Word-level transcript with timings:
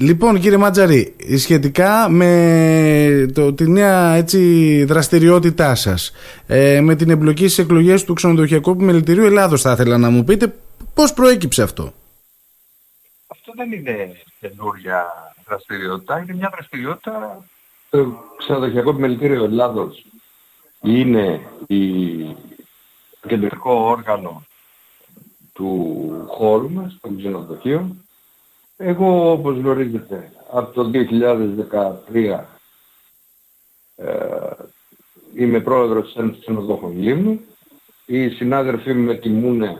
Λοιπόν 0.00 0.40
κύριε 0.40 0.56
Μάτζαρη, 0.56 1.16
σχετικά 1.36 2.08
με 2.08 3.30
το, 3.34 3.52
τη 3.52 3.70
νέα 3.70 4.14
έτσι, 4.14 4.84
δραστηριότητά 4.84 5.74
σας, 5.74 6.12
ε, 6.46 6.80
με 6.80 6.94
την 6.94 7.10
εμπλοκή 7.10 7.48
στις 7.48 7.58
εκλογές 7.58 8.04
του 8.04 8.14
Ξενοδοχειακού 8.14 8.70
Επιμελητηρίου 8.70 9.24
Ελλάδος 9.24 9.62
θα 9.62 9.72
ήθελα 9.72 9.98
να 9.98 10.10
μου 10.10 10.24
πείτε 10.24 10.54
πώς 10.94 11.12
προέκυψε 11.12 11.62
αυτό; 11.62 11.92
Αυτό 13.26 13.52
δεν 13.56 13.72
είναι 13.72 14.16
καινούργια 14.40 15.06
δραστηριότητα, 15.48 16.18
είναι 16.18 16.34
μια 16.34 16.50
δραστηριότητα 16.52 17.44
το 17.90 18.24
Ξενοδοχειακό 18.38 18.90
Επιμελητήριο 18.90 19.44
Ελλάδος 19.44 20.04
είναι 20.82 21.40
η 21.66 22.36
κεντρικό 23.26 23.72
όργανο 23.72 24.42
του 25.52 26.24
χώρου 26.28 26.70
μας, 26.70 26.98
των 27.00 27.18
ξενοδοχείων. 27.18 28.07
Εγώ, 28.80 29.30
όπως 29.30 29.56
γνωρίζετε, 29.56 30.32
από 30.52 30.72
το 30.72 30.90
2013 32.12 32.40
ε, 33.96 34.50
είμαι 35.36 35.60
πρόεδρος 35.60 36.06
της 36.06 36.16
Ένωσης 36.16 36.40
Ξενοδόχων 36.40 36.98
Λίμνου. 36.98 37.40
Οι 38.06 38.28
συνάδελφοί 38.28 38.92
μου 38.92 39.04
με 39.04 39.14
τιμούν 39.14 39.62
ε, 39.62 39.78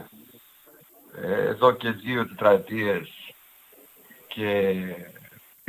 εδώ 1.47 1.71
και 1.71 1.91
δύο 1.91 2.27
τετραετίες 2.27 3.33
και 4.27 4.69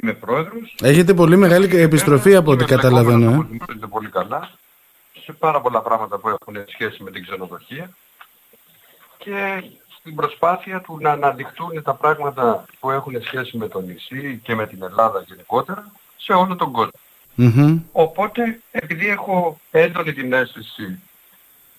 είμαι 0.03 0.13
πρόεδρος. 0.13 0.77
Έχετε 0.83 1.15
πολύ 1.15 1.37
μεγάλη 1.37 1.81
επιστροφή 1.81 2.35
από 2.35 2.51
ό,τι 2.51 2.65
καταλαβαίνω. 2.65 3.49
Ε. 3.83 3.87
πολύ 3.87 4.09
καλά 4.09 4.51
σε 5.25 5.33
πάρα 5.33 5.61
πολλά 5.61 5.83
πράγματα 5.83 6.19
που 6.19 6.29
έχουν 6.29 6.65
σχέση 6.67 7.03
με 7.03 7.11
την 7.11 7.23
ξενοδοχεία 7.23 7.91
και 9.19 9.63
στην 10.01 10.15
προσπάθεια 10.15 10.81
του 10.81 10.99
να 11.01 11.11
αναδειχτούν 11.11 11.83
τα 11.83 11.95
πράγματα 11.95 12.65
που 12.81 12.91
έχουν 12.91 13.23
σχέση 13.23 13.57
με 13.57 13.69
το 13.69 13.81
νησί 13.81 14.41
και 14.43 14.55
με 14.55 14.67
την 14.67 14.83
Ελλάδα 14.83 15.25
γενικότερα 15.27 15.93
σε 16.17 16.33
όλο 16.33 16.57
τον 16.57 16.73
κόσμο. 16.73 17.01
Οπότε, 17.93 18.61
επειδή 18.71 19.09
έχω 19.09 19.61
έντονη 19.71 20.13
την 20.13 20.33
αίσθηση 20.33 21.01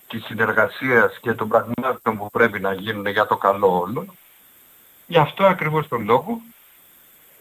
της 0.08 0.24
συνεργασίας 0.24 1.18
και 1.20 1.32
των 1.32 1.48
πραγμάτων 1.48 2.16
που 2.18 2.30
πρέπει 2.32 2.60
να 2.60 2.72
γίνουν 2.72 3.06
για 3.06 3.26
το 3.26 3.36
καλό 3.36 3.80
όλων, 3.80 4.12
γι' 5.06 5.18
αυτό 5.18 5.44
ακριβώς 5.44 5.88
τον 5.88 6.04
λόγο 6.04 6.40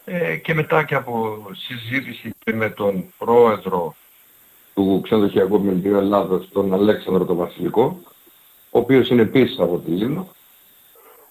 ε, 0.05 0.36
και 0.36 0.53
μετά 0.53 0.83
και 0.83 0.95
από 0.95 1.45
συζήτηση 1.53 2.33
με 2.53 2.70
τον 2.70 3.14
πρόεδρο 3.17 3.95
του 4.73 5.00
Ξενοδοχειακού 5.03 5.55
Επιμελητηρίου 5.55 5.98
Ελλάδος, 5.98 6.50
τον 6.52 6.73
Αλέξανδρο 6.73 7.25
τον 7.25 7.36
Βασιλικό, 7.36 8.02
ο 8.70 8.80
οποίος 8.80 9.09
είναι 9.09 9.22
επίσης 9.22 9.59
από 9.59 9.77
τη 9.77 9.92
Λίμνο, 9.92 10.27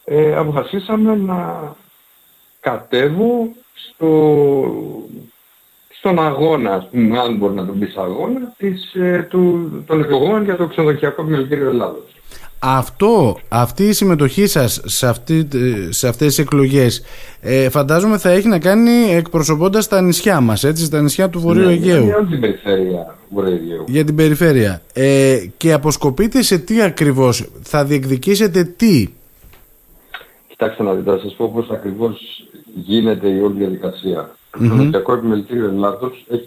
ε, 0.04 0.36
αποφασίσαμε 0.36 1.16
να 1.16 1.72
κατέβω 2.60 3.48
στο, 3.74 4.24
στον 5.98 6.18
αγώνα, 6.18 6.72
ας 6.74 6.88
πούμε, 6.90 7.18
αν 7.18 7.36
μπορεί 7.36 7.54
να 7.54 7.66
τον 7.66 7.78
πεις 7.78 7.96
αγώνα, 7.96 8.54
της, 8.56 8.94
ε, 8.94 9.26
του, 9.30 9.70
των 9.86 10.00
εκλογών 10.00 10.44
για 10.44 10.56
το 10.56 10.66
Ξενοδοχειακό 10.66 11.22
Επιμελητήριο 11.22 11.68
Ελλάδος. 11.68 12.10
Αυτό, 12.62 13.38
αυτή 13.48 13.88
η 13.88 13.92
συμμετοχή 13.92 14.46
σας 14.46 14.80
σε, 14.84 15.06
αυτή, 15.06 15.48
σε 15.88 16.08
αυτές 16.08 16.26
τις 16.26 16.38
εκλογές 16.38 17.02
ε, 17.40 17.68
φαντάζομαι 17.68 18.18
θα 18.18 18.30
έχει 18.30 18.48
να 18.48 18.58
κάνει 18.58 19.14
εκπροσωπώντας 19.14 19.88
τα 19.88 20.00
νησιά 20.00 20.40
μας, 20.40 20.64
έτσι, 20.64 20.84
στα 20.84 21.00
νησιά 21.00 21.28
του 21.28 21.40
Βορείου 21.40 21.64
ναι, 21.64 21.72
Αιγαίου. 21.72 22.04
Για 22.04 22.26
την 22.30 22.40
περιφέρεια 22.40 23.16
Βορείου 23.28 23.52
Αιγαίου. 23.52 23.84
Για 23.88 24.04
την 24.04 24.14
περιφέρεια. 24.14 24.82
Ε, 24.92 25.38
και 25.56 25.72
αποσκοπείτε 25.72 26.42
σε 26.42 26.58
τι 26.58 26.82
ακριβώς, 26.82 27.46
θα 27.62 27.84
διεκδικήσετε 27.84 28.64
τι. 28.64 29.08
Κοιτάξτε 30.60 30.82
να 30.82 30.94
δείτε, 30.94 31.10
θα 31.10 31.18
σας 31.18 31.34
πω 31.34 31.50
πώς 31.54 31.70
ακριβώς 31.70 32.44
γίνεται 32.74 33.28
η 33.28 33.40
όλη 33.40 33.58
διαδικασία. 33.58 34.30
Mm-hmm. 34.30 34.68
Το 34.68 34.74
Νοτιακό 34.74 35.12
Επιμελητήριο 35.12 35.68
Ελλάδος 35.68 36.26
έχει, 36.30 36.46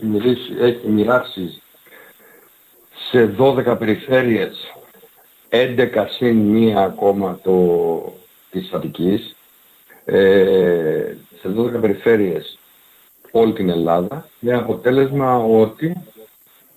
έχει 0.60 0.88
μοιράσει 0.88 1.62
σε 3.10 3.36
12 3.38 3.76
περιφέρειες 3.80 4.74
11 5.50 6.06
συν 6.10 6.36
μία 6.36 6.80
ακόμα 6.80 7.40
το, 7.44 8.14
της 8.52 8.72
Αττικής, 8.74 9.36
ε, 10.06 11.16
σε 11.42 11.50
12 11.58 11.80
περιφέρειες 11.82 12.58
όλη 13.32 13.54
την 13.54 13.70
Ελλάδα, 13.70 14.30
με 14.40 14.54
αποτέλεσμα 14.54 15.38
ότι 15.38 16.04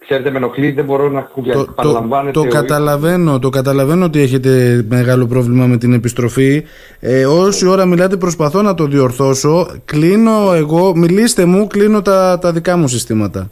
Ξέρετε, 0.09 0.31
με 0.31 0.37
ενοχλεί, 0.37 0.71
δεν 0.71 0.84
μπορώ 0.84 1.09
να 1.09 1.28
το, 1.53 1.65
το, 1.65 2.33
το, 2.33 2.43
καταλαβαίνω, 2.49 3.39
το 3.39 3.49
καταλαβαίνω 3.49 4.05
ότι 4.05 4.21
έχετε 4.21 4.84
μεγάλο 4.89 5.27
πρόβλημα 5.27 5.67
με 5.67 5.77
την 5.77 5.93
επιστροφή. 5.93 6.65
Ε, 7.00 7.27
όση 7.27 7.67
ώρα 7.67 7.84
μιλάτε 7.84 8.16
προσπαθώ 8.16 8.62
να 8.62 8.75
το 8.75 8.87
διορθώσω. 8.87 9.81
Κλείνω 9.84 10.53
εγώ, 10.53 10.97
μιλήστε 10.97 11.45
μου, 11.45 11.66
κλείνω 11.66 12.03
τα, 12.03 12.39
τα 12.39 12.53
δικά 12.53 12.77
μου 12.77 12.89
συστήματα. 12.89 13.50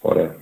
Ωραία. 0.00 0.34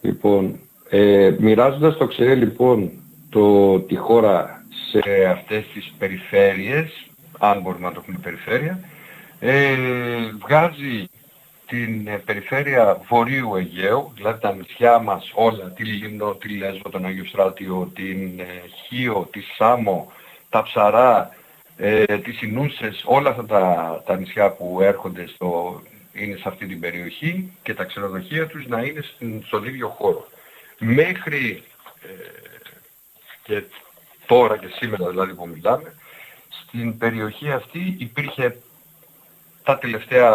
Λοιπόν, 0.00 0.58
ε, 0.88 1.34
μοιράζοντας 1.38 1.96
το 1.96 2.08
ΞΕΕ 2.10 2.34
λοιπόν 2.34 2.90
το, 3.28 3.78
τη 3.80 3.96
χώρα 3.96 4.64
σε 4.90 5.24
αυτές 5.30 5.64
τις 5.74 5.92
περιφέρειες, 5.98 7.10
αν 7.38 7.60
μπορούμε 7.60 7.86
να 7.86 7.92
το 7.92 8.02
πούμε 8.06 8.18
περιφέρεια, 8.22 8.78
ε, 9.40 9.74
βγάζει 10.46 11.08
την 11.70 12.06
ε, 12.06 12.16
περιφέρεια 12.18 13.00
Βορείου 13.08 13.56
Αιγαίου, 13.56 14.12
δηλαδή 14.14 14.40
τα 14.40 14.54
νησιά 14.54 14.98
μας 14.98 15.30
όλα, 15.34 15.70
τη 15.70 15.84
Λίμνο, 15.84 16.34
τη 16.34 16.48
Λέσβο, 16.48 16.90
τον 16.90 17.04
Αγίου 17.04 17.26
Στράτιο, 17.26 17.90
την 17.94 18.40
ε, 18.40 18.62
Χίο, 18.86 19.28
τη 19.32 19.40
Σάμο, 19.40 20.12
τα 20.48 20.62
Ψαρά, 20.62 21.36
ε, 21.76 22.18
τις 22.18 22.42
Ινούσες, 22.42 23.02
όλα 23.06 23.30
αυτά 23.30 23.46
τα, 23.46 24.02
τα 24.06 24.16
νησιά 24.16 24.50
που 24.50 24.78
έρχονται 24.82 25.26
στο, 25.26 25.82
είναι 26.12 26.36
σε 26.36 26.48
αυτή 26.48 26.66
την 26.66 26.80
περιοχή 26.80 27.52
και 27.62 27.74
τα 27.74 27.84
ξενοδοχεία 27.84 28.46
τους 28.46 28.66
να 28.66 28.80
είναι 28.80 29.00
στον 29.46 29.64
ίδιο 29.64 29.88
χώρο. 29.88 30.26
Μέχρι 30.78 31.62
ε, 32.02 32.08
και 33.42 33.62
τώρα 34.26 34.56
και 34.56 34.68
σήμερα 34.78 35.08
δηλαδή 35.08 35.34
που 35.34 35.48
μιλάμε, 35.48 35.94
στην 36.48 36.98
περιοχή 36.98 37.50
αυτή 37.50 37.96
υπήρχε 37.98 38.56
τα 39.62 39.78
τελευταία 39.78 40.32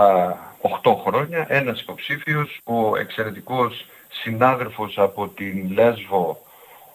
8 0.83 0.95
χρόνια 1.05 1.45
ένας 1.49 1.81
υποψήφιος, 1.81 2.59
ο 2.63 2.97
εξαιρετικός 2.97 3.85
συνάδελφος 4.09 4.97
από 4.97 5.27
την 5.27 5.71
Λέσβο, 5.71 6.45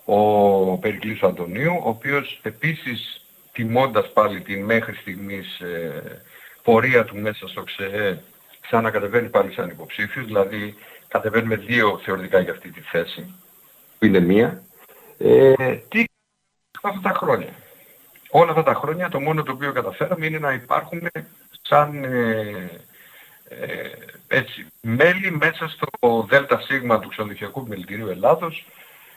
ο 0.04 0.78
Περικλής 0.78 1.22
Αντωνίου, 1.22 1.80
ο 1.84 1.88
οποίος 1.88 2.40
επίσης 2.42 3.24
τιμώντας 3.52 4.12
πάλι 4.12 4.40
την 4.40 4.64
μέχρι 4.64 4.94
στιγμής 4.94 5.60
ε, 5.60 6.22
πορεία 6.62 7.04
του 7.04 7.16
μέσα 7.16 7.48
στο 7.48 7.64
ΞΕΕ 7.66 8.18
ξανακατεβαίνει 8.60 9.28
πάλι 9.28 9.52
σαν 9.52 9.68
υποψήφιος, 9.68 10.26
δηλαδή 10.26 10.74
κατεβαίνουμε 11.08 11.56
δύο 11.56 12.00
θεωρητικά 12.04 12.40
για 12.40 12.52
αυτή 12.52 12.70
τη 12.70 12.80
θέση, 12.80 13.34
που 13.98 14.06
είναι 14.06 14.20
μία. 14.20 14.62
Ε, 15.18 15.54
τι 15.88 16.04
αυτά 16.82 17.00
τα 17.02 17.14
χρόνια. 17.14 17.48
Όλα 18.30 18.50
αυτά 18.50 18.62
τα 18.62 18.74
χρόνια 18.74 19.08
το 19.08 19.20
μόνο 19.20 19.42
το 19.42 19.52
οποίο 19.52 19.72
καταφέραμε 19.72 20.26
είναι 20.26 20.38
να 20.38 20.52
υπάρχουμε 20.52 21.10
σαν 21.62 22.04
ε, 22.04 22.80
ε, 23.48 23.90
έτσι, 24.28 24.66
μέλη 24.80 25.30
μέσα 25.30 25.68
στο 25.68 26.26
ΔΣ 26.28 26.66
του 27.00 27.08
Ξενοδοχειακού 27.08 27.60
Επιμελητηρίου 27.60 28.08
Ελλάδος, 28.08 28.66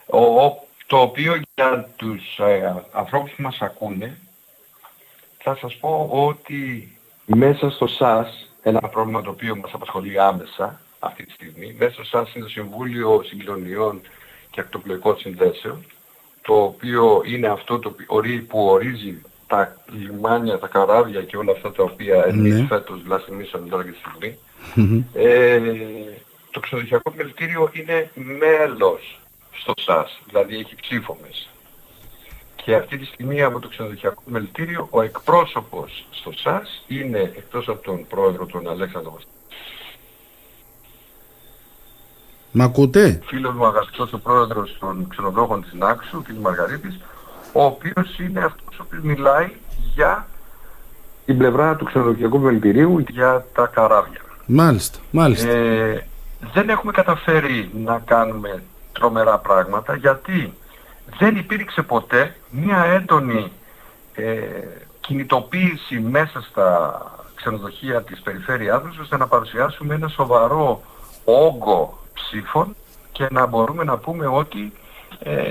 ο, 0.05 0.21
το 0.87 0.97
οποίο 0.97 1.41
για 1.55 1.89
τους 1.95 2.39
ε, 2.39 2.83
ανθρώπους 2.91 3.31
που 3.31 3.41
μας 3.41 3.61
ακούνε 3.61 4.17
θα 5.37 5.55
σας 5.55 5.75
πω 5.75 6.09
ότι 6.11 6.91
μέσα 7.25 7.69
στο 7.69 7.87
ΣΑΣ, 7.87 8.53
ένα 8.61 8.79
πρόβλημα 8.79 9.21
το 9.21 9.29
οποίο 9.29 9.55
μας 9.55 9.73
απασχολεί 9.73 10.19
άμεσα, 10.19 10.81
αυτή 10.99 11.25
τη 11.25 11.31
στιγμή. 11.31 11.75
Μέσα 11.79 12.03
σαν 12.05 12.27
είναι 12.33 12.43
το 12.43 12.51
Συμβούλιο 12.51 13.23
Συγκοινωνιών 13.23 14.01
και 14.51 14.59
Ακτοπλοϊκών 14.59 15.17
Συνδέσεων, 15.17 15.85
το 16.41 16.63
οποίο 16.63 17.21
είναι 17.25 17.47
αυτό 17.47 17.79
το 17.79 17.95
που 18.47 18.65
ορίζει 18.65 19.21
τα 19.53 19.75
λιμάνια, 19.91 20.59
τα 20.59 20.67
καράβια 20.67 21.21
και 21.21 21.37
όλα 21.37 21.51
αυτά 21.51 21.71
τα 21.71 21.83
οποία 21.83 22.25
εμείς 22.27 22.59
ναι. 22.59 22.65
φέτος 22.65 23.01
βλαστημίσαμε 23.01 23.69
τώρα 23.69 23.83
και 23.83 23.91
τη 23.91 23.97
στιγμή. 23.97 24.37
Ε, 25.13 25.59
το 26.51 26.59
ξενοδοχειακό 26.59 27.13
μελτήριο 27.15 27.69
είναι 27.73 28.09
μέλος 28.13 29.19
στο 29.51 29.73
ΣΑΣ, 29.77 30.21
δηλαδή 30.27 30.55
έχει 30.55 30.75
ψήφο 30.81 31.17
μέσα. 31.21 31.47
Και 32.55 32.75
αυτή 32.75 32.97
τη 32.97 33.05
στιγμή 33.05 33.41
από 33.41 33.59
το 33.59 33.67
ξενοδοχειακό 33.67 34.21
μελτήριο 34.25 34.87
ο 34.89 35.01
εκπρόσωπος 35.01 36.05
στο 36.11 36.31
ΣΑΣ 36.31 36.83
είναι 36.87 37.19
εκτός 37.19 37.67
από 37.67 37.83
τον 37.83 38.07
πρόεδρο 38.07 38.45
τον 38.45 38.69
Αλέξανδρο 38.69 39.19
Μ' 42.51 42.61
ακούτε; 42.61 43.21
Φίλος 43.25 43.53
μου 43.53 43.65
αγαπητός 43.65 44.13
ο 44.13 44.19
πρόεδρος 44.19 44.77
των 44.79 45.07
ξενοδόχων 45.09 45.61
της 45.61 45.73
Νάξου, 45.73 46.21
κ. 46.21 46.27
Μαργαρίτης, 46.41 46.99
ο 47.53 47.63
οποίος 47.63 48.19
είναι 48.19 48.43
αυτός 48.43 48.79
ο 48.79 48.83
οποίος 48.85 49.03
μιλάει 49.03 49.51
για 49.93 50.27
την 51.25 51.37
πλευρά 51.37 51.75
του 51.75 51.85
ξενοδοχειακού 51.85 52.39
μελητηρίου 52.39 52.99
για 53.09 53.45
τα 53.53 53.65
καράβια. 53.65 54.21
Μάλιστα, 54.45 54.99
μάλιστα. 55.11 55.49
Ε, 55.49 56.07
δεν 56.53 56.69
έχουμε 56.69 56.91
καταφέρει 56.91 57.69
να 57.73 58.01
κάνουμε 58.05 58.63
τρομερά 58.91 59.37
πράγματα 59.37 59.95
γιατί 59.95 60.53
δεν 61.19 61.35
υπήρξε 61.35 61.81
ποτέ 61.81 62.35
μια 62.49 62.83
έντονη 62.83 63.51
ε, 64.13 64.35
κινητοποίηση 64.99 65.99
μέσα 65.99 66.41
στα 66.41 67.01
ξενοδοχεία 67.35 68.01
της 68.01 68.21
περιφέρειάς 68.21 68.83
μας 68.83 68.97
ώστε 68.97 69.17
να 69.17 69.27
παρουσιάσουμε 69.27 69.95
ένα 69.95 70.07
σοβαρό 70.07 70.81
όγκο 71.23 71.99
ψήφων 72.13 72.75
και 73.11 73.27
να 73.31 73.45
μπορούμε 73.45 73.83
να 73.83 73.97
πούμε 73.97 74.25
ότι 74.27 74.73
ε, 75.19 75.47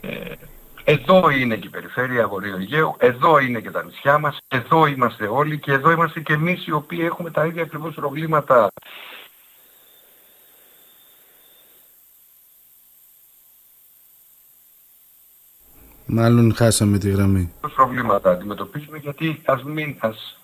εδώ 0.85 1.31
είναι 1.31 1.57
και 1.57 1.67
η 1.67 1.71
περιφέρεια 1.71 2.29
Βορείου 2.29 2.57
Αιγαίου, 2.57 2.95
εδώ 2.99 3.39
είναι 3.39 3.61
και 3.61 3.71
τα 3.71 3.85
νησιά 3.85 4.19
μας, 4.19 4.39
εδώ 4.49 4.87
είμαστε 4.87 5.27
όλοι 5.27 5.59
και 5.59 5.73
εδώ 5.73 5.91
είμαστε 5.91 6.21
και 6.21 6.33
εμείς 6.33 6.67
οι 6.67 6.73
οποίοι 6.73 7.01
έχουμε 7.03 7.31
τα 7.31 7.47
ίδια 7.47 7.63
ακριβώς 7.63 7.95
προβλήματα 7.95 8.69
Μάλλον 16.15 16.55
χάσαμε 16.55 16.99
τη 16.99 17.11
γραμμή. 17.11 17.53
προβλήματα 17.75 18.31
αντιμετωπίζουμε 18.31 18.99
γιατί 18.99 19.43
ας 19.45 19.63
μην 19.63 19.97
ας 19.99 20.39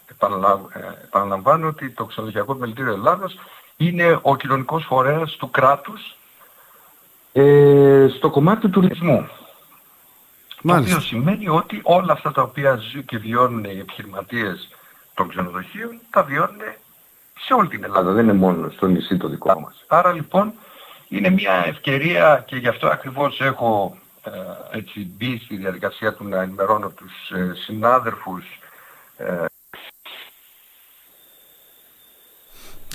ε, 0.73 1.05
επαναλαμβάνω 1.05 1.67
ότι 1.67 1.91
το 1.91 2.05
ξενοδοχειακό 2.05 2.55
μελητήριο 2.55 2.93
Ελλάδας 2.93 3.39
είναι 3.77 4.19
ο 4.23 4.37
κοινωνικός 4.37 4.85
φορέας 4.85 5.37
του 5.37 5.51
κράτους 5.51 6.17
ε, 7.33 8.07
στο 8.17 8.31
κομμάτι 8.31 8.61
του 8.61 8.71
τουρισμού. 8.71 9.29
Μάλιστα. 10.63 10.95
Το 10.95 10.97
οποίο 10.97 11.09
σημαίνει 11.09 11.49
ότι 11.49 11.81
όλα 11.83 12.13
αυτά 12.13 12.33
τα 12.33 12.43
οποία 12.43 12.77
ζουν 12.77 13.05
και 13.05 13.19
βιώνουν 13.19 13.65
οι 13.65 13.79
επιχειρηματίες 13.79 14.69
των 15.15 15.29
ξενοδοχείων 15.29 16.01
τα 16.11 16.23
βιώνουν 16.23 16.61
σε 17.39 17.55
όλη 17.55 17.69
την 17.69 17.85
Ελλάδα, 17.85 18.13
δεν 18.13 18.25
είναι 18.25 18.33
μόνο 18.33 18.71
στο 18.71 18.87
νησί 18.87 19.17
το 19.17 19.29
δικό 19.29 19.61
μας. 19.61 19.85
Άρα 19.87 20.13
λοιπόν 20.13 20.53
είναι 21.09 21.31
μια 21.31 21.65
ευκαιρία 21.67 22.45
και 22.47 22.57
γι' 22.57 22.69
αυτό 22.69 22.87
ακριβώς 22.87 23.41
έχω 23.41 23.97
ε, 24.25 24.31
έτσι 24.79 25.13
μπει 25.17 25.41
στη 25.45 25.57
διαδικασία 25.57 26.15
του 26.15 26.25
να 26.25 26.43
ενημερώνω 26.43 26.89
τους 26.89 27.31
ε, 27.31 27.53
συνάδελφους 27.55 28.45
ε, 29.17 29.45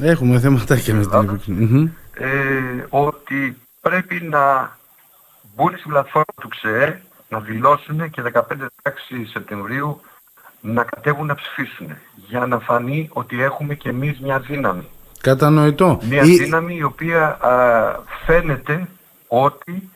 Έχουμε 0.01 0.39
θέματάκια 0.39 0.93
με 0.93 1.05
την 1.05 1.29
επικοινωνία. 1.29 1.91
Ε, 2.13 2.85
ότι 2.89 3.57
πρέπει 3.81 4.21
να 4.21 4.77
μπουν 5.55 5.77
στην 5.77 5.89
πλατφόρμα 5.89 6.33
του 6.41 6.49
ΞΕΕ 6.61 7.01
να 7.33 7.39
δηλώσουν 7.39 8.09
και 8.09 8.21
15-16 8.33 8.39
Σεπτεμβρίου 9.31 10.01
να 10.61 10.83
κατέβουν 10.83 11.25
να 11.25 11.35
ψηφίσουν 11.35 11.87
για 12.27 12.45
να 12.45 12.59
φανεί 12.59 13.09
ότι 13.13 13.41
έχουμε 13.41 13.75
και 13.75 13.89
εμείς 13.89 14.19
μια 14.19 14.39
δύναμη. 14.39 14.87
Κατανοητό. 15.21 15.99
Μια 16.03 16.23
δύναμη 16.23 16.75
η 16.75 16.83
οποία 16.83 17.37
α, 17.41 17.51
φαίνεται 18.25 18.87
ότι 19.27 19.89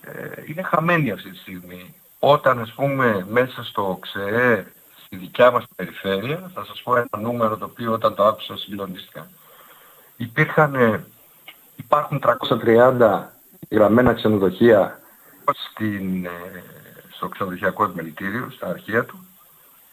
ε, 0.00 0.42
είναι 0.46 0.62
χαμένη 0.62 1.10
αυτή 1.10 1.30
τη 1.30 1.38
στιγμή. 1.38 1.94
Όταν 2.18 2.60
ας 2.60 2.72
πούμε 2.72 3.26
μέσα 3.30 3.64
στο 3.64 3.98
ΞΕΕ 4.06 4.66
στη 5.04 5.16
δικιά 5.16 5.50
μας 5.50 5.64
περιφέρεια, 5.76 6.50
θα 6.54 6.64
σας 6.64 6.82
πω 6.82 6.96
ένα 6.96 7.18
νούμερο 7.20 7.56
το 7.56 7.64
οποίο 7.64 7.92
όταν 7.92 8.14
το 8.14 8.24
άκουσα 8.24 8.56
συγκλονίστηκα. 8.56 9.28
Υπήρχαν, 10.16 10.74
ε, 10.74 11.04
υπάρχουν 11.76 12.20
330 12.20 13.24
γραμμένα 13.70 14.14
ξενοδοχεία 14.14 14.99
στην, 15.54 16.24
ε, 16.24 16.62
στο 17.10 17.28
ξενοδοχειακό 17.28 17.84
επιμελητήριο, 17.84 18.50
στα 18.50 18.66
αρχεία 18.66 19.04
του. 19.04 19.26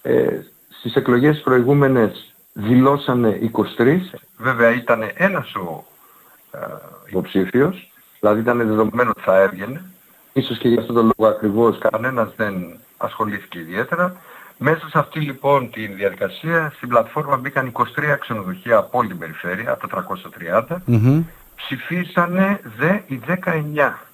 Ε, 0.02 0.40
στις 0.80 0.96
εκλογές 0.96 1.42
προηγούμενες 1.42 2.36
δηλώσανε 2.54 3.52
23. 3.78 4.00
Βέβαια 4.38 4.74
ήταν 4.74 5.12
ένας 5.14 5.56
ο 5.56 5.86
ε, 6.52 6.58
υποψήφιος, 7.08 7.92
δηλαδή 8.20 8.40
ήταν 8.40 8.58
δεδομένο 8.58 9.10
ότι 9.10 9.22
θα 9.22 9.42
έβγαινε. 9.42 9.82
Ίσως 10.34 10.58
και 10.58 10.68
για 10.68 10.82
αυτό 10.82 10.94
το 10.94 11.02
λόγο 11.02 11.32
ακριβώς 11.34 11.78
κανένας 11.78 12.34
δεν 12.36 12.80
ασχολήθηκε 12.98 13.60
ιδιαίτερα. 13.60 14.16
Μέσα 14.58 14.90
σε 14.90 15.00
αυτή 15.00 15.20
λοιπόν 15.20 15.72
τη 15.72 15.88
διαδικασία 15.88 16.72
στην 16.76 16.90
πλατφόρμα 16.90 17.38
μπήκαν 17.38 17.72
23 17.72 17.84
ξενοδοχεία 18.20 18.78
από 18.78 18.98
όλη 18.98 19.08
την 19.08 19.18
περιφέρεια, 19.18 19.72
από 19.72 19.88
τα 19.88 20.08
330. 20.60 20.78
Ψηφίσανε 21.56 22.60
δε 22.78 23.00
οι 23.08 23.22
19. 23.28 24.07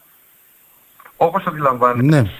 Όπως 1.25 1.45
αντιλαμβάνεται. 1.45 2.21
Ναι. 2.21 2.31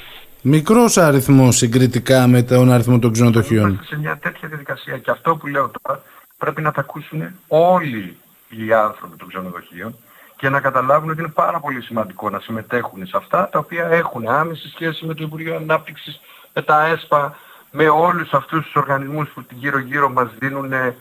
Μικρός 0.41 0.97
αριθμός 0.97 1.55
συγκριτικά 1.55 2.27
με 2.27 2.41
τον 2.43 2.71
αριθμό 2.71 2.99
των 2.99 3.11
ξενοδοχείων. 3.11 3.67
Είμαστε 3.67 3.85
σε 3.85 3.97
μια 3.99 4.17
τέτοια 4.17 4.47
διαδικασία 4.47 4.97
και 4.97 5.11
αυτό 5.11 5.35
που 5.35 5.47
λέω 5.47 5.71
τώρα 5.81 6.01
πρέπει 6.37 6.61
να 6.61 6.71
τα 6.71 6.81
ακούσουν 6.81 7.23
όλοι 7.47 8.17
οι 8.49 8.73
άνθρωποι 8.73 9.17
των 9.17 9.27
ξενοδοχείων 9.27 9.95
και 10.37 10.49
να 10.49 10.59
καταλάβουν 10.59 11.09
ότι 11.09 11.19
είναι 11.19 11.29
πάρα 11.29 11.59
πολύ 11.59 11.81
σημαντικό 11.81 12.29
να 12.29 12.39
συμμετέχουν 12.39 13.05
σε 13.05 13.17
αυτά 13.17 13.49
τα 13.51 13.59
οποία 13.59 13.87
έχουν 13.87 14.27
άμεση 14.27 14.69
σχέση 14.69 15.05
με 15.05 15.13
το 15.13 15.23
Υπουργείο 15.23 15.55
Ανάπτυξης, 15.55 16.19
με 16.53 16.61
τα 16.61 16.85
ΕΣΠΑ, 16.85 17.37
με 17.71 17.89
όλους 17.89 18.33
αυτούς 18.33 18.63
τους 18.63 18.75
οργανισμούς 18.75 19.29
που 19.29 19.45
γύρω 19.49 19.79
γύρω 19.79 20.09
μας 20.09 20.29
δίνουν 20.39 20.73
ε, 20.73 20.95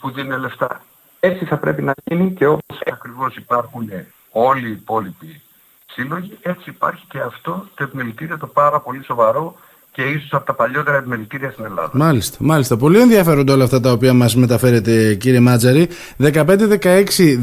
που 0.00 0.10
δίνουν 0.10 0.40
λεφτά. 0.40 0.82
Έτσι 1.20 1.44
θα 1.44 1.56
πρέπει 1.56 1.82
να 1.82 1.94
γίνει 2.04 2.32
και 2.32 2.46
όπως 2.46 2.80
ακριβώς 2.92 3.36
υπάρχουν 3.36 3.90
όλοι 4.30 4.68
οι 4.68 4.72
υπόλοιποι 4.72 5.42
σύλλογοι, 5.90 6.38
έτσι 6.42 6.70
υπάρχει 6.70 7.04
και 7.08 7.18
αυτό 7.18 7.66
το 7.74 7.84
επιμελητήριο 7.84 8.38
το 8.38 8.46
πάρα 8.46 8.80
πολύ 8.80 9.04
σοβαρό 9.04 9.54
και 9.98 10.04
ίσως 10.04 10.32
από 10.32 10.44
τα 10.44 10.54
παλιότερα 10.54 10.96
επιμελητήρια 10.96 11.50
στην 11.50 11.64
Ελλάδα. 11.64 11.90
Μάλιστα, 11.92 12.36
μάλιστα. 12.40 12.76
Πολύ 12.76 13.00
ενδιαφέροντα 13.00 13.52
όλα 13.52 13.64
αυτά 13.64 13.80
τα 13.80 13.92
οποία 13.92 14.14
μας 14.14 14.36
μεταφέρετε 14.36 15.14
κύριε 15.14 15.40
Μάτζαρη. 15.40 15.88
15-16, 16.22 17.36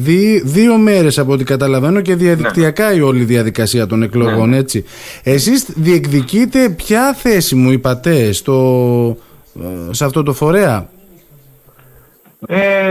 δύο 0.43 0.77
μέρες 0.77 1.19
από 1.19 1.31
ό,τι 1.31 1.43
καταλαβαίνω 1.43 2.01
και 2.01 2.15
διαδικτυακά 2.15 2.89
ναι. 2.89 2.95
η 2.95 3.01
όλη 3.01 3.23
διαδικασία 3.23 3.87
των 3.87 4.03
εκλογών, 4.03 4.49
ναι. 4.49 4.57
έτσι. 4.57 4.85
Εσείς 5.23 5.65
διεκδικείτε 5.75 6.69
ποια 6.69 7.13
θέση 7.13 7.55
μου 7.55 7.71
είπατε 7.71 8.31
στο, 8.31 9.17
σε 9.91 10.05
αυτό 10.05 10.23
το 10.23 10.33
φορέα; 10.33 10.89
Ε, 12.47 12.89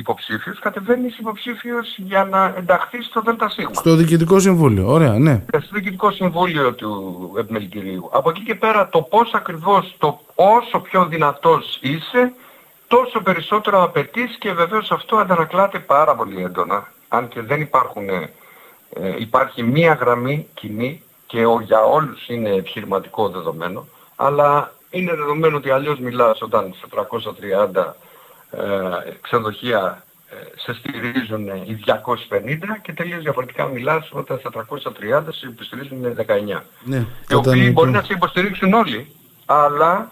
υποψήφιος, 0.00 0.58
κατεβαίνεις 0.58 1.18
υποψήφιος 1.18 1.94
για 1.96 2.24
να 2.24 2.54
ενταχθείς 2.56 3.06
στο 3.06 3.22
ΔΣ. 3.24 3.78
Στο 3.78 3.94
Διοικητικό 3.94 4.38
Συμβούλιο, 4.38 4.92
ωραία, 4.92 5.18
ναι. 5.18 5.44
Στο 5.48 5.68
Διοικητικό 5.72 6.10
Συμβούλιο 6.10 6.74
του 6.74 6.90
Επιμελητηρίου. 7.38 8.08
Από 8.12 8.30
εκεί 8.30 8.42
και 8.42 8.54
πέρα 8.54 8.88
το 8.88 9.02
πώς 9.02 9.34
ακριβώς, 9.34 9.94
το 9.98 10.20
όσο 10.34 10.78
πιο 10.78 11.06
δυνατός 11.06 11.78
είσαι, 11.82 12.32
τόσο 12.88 13.20
περισσότερο 13.20 13.82
απαιτείς 13.82 14.36
και 14.38 14.52
βεβαίως 14.52 14.90
αυτό 14.90 15.16
αντανακλάται 15.16 15.78
πάρα 15.78 16.14
πολύ 16.14 16.42
έντονα. 16.42 16.92
Αν 17.08 17.28
και 17.28 17.40
δεν 17.40 17.60
υπάρχουν, 17.60 18.08
ε, 18.08 18.30
υπάρχει 19.18 19.62
μία 19.62 19.92
γραμμή 19.92 20.46
κοινή 20.54 21.02
και 21.26 21.46
ο, 21.46 21.60
για 21.60 21.82
όλους 21.82 22.28
είναι 22.28 22.50
επιχειρηματικό 22.50 23.28
δεδομένο, 23.28 23.86
αλλά 24.16 24.72
είναι 24.90 25.14
δεδομένο 25.14 25.56
ότι 25.56 25.70
αλλιώς 25.70 25.98
μιλάς 25.98 26.42
όταν 26.42 26.74
σε 26.80 26.86
330 26.90 27.76
ε, 27.76 27.94
ξενοδοχεία 29.20 30.04
ε, 30.32 30.36
σε 30.56 30.72
στηρίζουν 30.78 31.46
οι 31.46 31.78
250 31.86 31.92
και 32.82 32.92
τελείως 32.92 33.22
διαφορετικά 33.22 33.64
μιλάς 33.66 34.08
όταν 34.12 34.38
στα 34.38 34.50
330 34.52 35.22
σε 35.28 35.46
υποστηρίζουν 35.46 35.98
19. 36.56 36.60
Ναι, 36.84 37.06
οι 37.30 37.34
οποίοι 37.34 37.70
μπορεί 37.72 37.90
να 37.90 38.02
σε 38.02 38.12
υποστηρίξουν 38.12 38.72
όλοι, 38.72 39.06
αλλά 39.46 40.10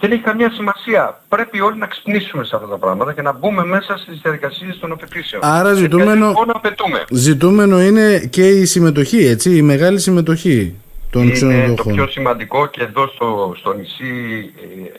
δεν 0.00 0.12
έχει 0.12 0.22
καμία 0.22 0.50
σημασία. 0.50 1.20
Πρέπει 1.28 1.60
όλοι 1.60 1.78
να 1.78 1.86
ξυπνήσουμε 1.86 2.44
σε 2.44 2.56
αυτά 2.56 2.68
τα 2.68 2.78
πράγματα 2.78 3.12
και 3.12 3.22
να 3.22 3.32
μπούμε 3.32 3.64
μέσα 3.64 3.96
στις 3.96 4.20
διαδικασίες 4.22 4.78
των 4.78 4.92
απαιτήσεων. 4.92 5.44
Άρα 5.44 5.72
ζητούμενο, 5.72 6.26
λοιπόν 6.28 7.02
ζητούμενο 7.10 7.80
είναι 7.80 8.18
και 8.18 8.48
η 8.48 8.64
συμμετοχή, 8.64 9.26
έτσι, 9.26 9.56
η 9.56 9.62
μεγάλη 9.62 9.98
συμμετοχή 9.98 10.74
των 11.10 11.22
Είναι 11.22 11.74
το 11.74 11.84
πιο 11.84 12.06
σημαντικό 12.06 12.66
και 12.66 12.82
εδώ 12.82 13.06
στο, 13.06 13.54
στο 13.58 13.72
νησί, 13.72 14.52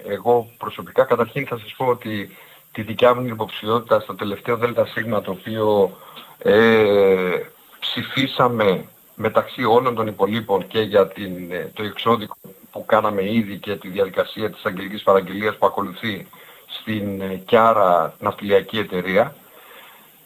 ε, 0.08 0.14
εγώ 0.14 0.50
προσωπικά 0.58 1.04
καταρχήν 1.04 1.46
θα 1.48 1.58
σας 1.58 1.74
πω 1.78 1.86
ότι 1.86 2.30
τη 2.72 2.82
δικιά 2.82 3.14
μου 3.14 3.26
υποψηφιότητα 3.26 4.00
στο 4.00 4.16
τελευταίο 4.16 4.58
ΔΣ 4.58 4.94
το 5.24 5.32
οποίο 5.32 5.98
ε, 6.38 7.40
ψηφίσαμε 7.80 8.86
μεταξύ 9.16 9.64
όλων 9.64 9.96
των 9.96 10.08
υπολείπων 10.08 10.68
και 10.68 10.80
για 10.82 11.08
την, 11.08 11.52
ε, 11.52 11.72
το 11.74 11.84
εξώδικο 11.84 12.36
που 12.72 12.86
κάναμε 12.86 13.32
ήδη 13.34 13.58
και 13.58 13.76
τη 13.76 13.88
διαδικασία 13.88 14.50
της 14.50 14.66
αγγελικής 14.66 15.04
παραγγελίας 15.04 15.58
που 15.58 15.66
ακολουθεί 15.66 16.28
στην 16.68 17.22
ε, 17.22 17.36
Κιάρα 17.36 18.16
Ναυτιλιακή 18.20 18.78
Εταιρεία. 18.78 19.36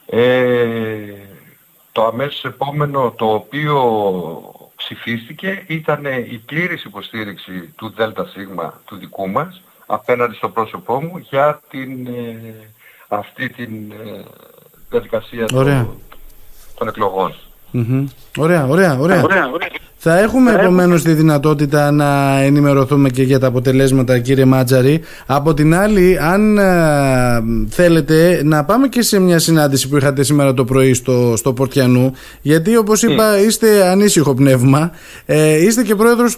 Ε, 0.06 1.14
το 1.92 2.06
αμέσως 2.06 2.46
επόμενο 2.46 3.14
το 3.18 3.34
οποίο 3.34 3.75
ψηφίστηκε 4.75 5.64
ήταν 5.68 6.06
η 6.06 6.44
πλήρης 6.46 6.84
υποστήριξη 6.84 7.74
του 7.75 7.94
ΔΣ 7.98 8.34
του 8.86 8.96
δικού 8.96 9.30
μας 9.30 9.62
απέναντι 9.86 10.36
στο 10.36 10.50
πρόσωπό 10.50 11.01
μου 11.01 11.18
για 11.30 11.62
την, 11.70 12.08
ε, 12.08 12.54
αυτή 13.08 13.50
την 13.50 13.92
ε, 13.92 14.24
διαδικασία 14.89 15.46
των, 15.46 15.88
των 16.77 16.88
εκλογών. 16.88 17.34
Ωραία, 18.38 18.65
ωραία, 18.68 18.98
ωραία. 19.00 19.24
ωραία, 19.24 19.50
Θα 19.98 20.20
έχουμε 20.20 20.51
επομένως 20.51 21.01
τη 21.01 21.13
δυνατότητα 21.13 21.92
να 21.92 22.39
ενημερωθούμε 22.39 23.10
και 23.10 23.24
για 23.24 23.39
τα 23.39 23.48
αποτελέσματα, 23.48 24.20
κύριε 24.20 24.46
Μάτζαρη. 24.46 25.01
Από 25.25 25.54
την 25.54 25.75
άλλη, 25.75 26.20
αν 26.20 26.58
ε, 26.58 26.63
θέλετε, 27.70 28.42
να 28.44 28.65
πάμε 28.65 28.88
και 28.88 29.01
σε 29.01 29.20
μια 29.20 29.39
συνάντηση 29.39 29.89
που 29.89 29.98
είχατε 29.98 30.24
σήμερα 30.24 30.54
το 30.54 30.65
πρωί 30.65 30.94
στο, 30.94 31.34
στο 31.38 31.54
Πορτιανού. 31.54 32.13
Γιατί, 32.42 32.77
όπως 32.77 33.04
είπα, 33.04 33.39
είστε 33.39 33.88
ανήσυχο 33.88 34.34
πνεύμα. 34.34 34.92
Ε, 35.25 35.63
είστε 35.65 35.84
και 35.84 35.96
πρόεδρος 35.96 36.38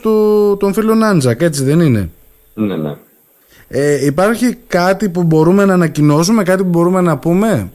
των 0.59 0.73
φίλων 0.73 1.03
Άντζακ, 1.03 1.41
έτσι 1.41 1.63
δεν 1.63 1.79
είναι; 1.79 2.09
Ναι, 2.53 2.75
ναι. 2.75 2.95
Ε, 3.69 4.05
υπάρχει 4.05 4.55
κάτι 4.67 5.09
που 5.09 5.23
μπορούμε 5.23 5.65
να 5.65 5.73
ανακοινώσουμε, 5.73 6.43
κάτι 6.43 6.63
που 6.63 6.69
μπορούμε 6.69 7.01
να 7.01 7.17
πούμε; 7.17 7.71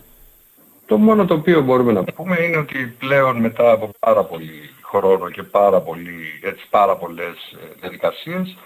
Το 0.87 0.97
μόνο 0.97 1.25
το 1.25 1.35
οποίο 1.35 1.63
μπορούμε 1.63 1.93
να 1.93 2.05
πούμε 2.05 2.41
είναι 2.41 2.57
ότι 2.57 2.95
πλέον 2.99 3.37
μετά 3.37 3.71
από 3.71 3.91
πάρα 3.99 4.25
πολύ 4.25 4.71
χρόνο 4.83 5.31
και 5.31 5.43
πάρα, 5.43 5.81
πολύ, 5.81 6.41
έτσι, 6.43 6.67
πάρα 6.71 6.97
πολλές 6.97 7.35
ε, 7.53 7.75
διαδικασίες 7.81 8.57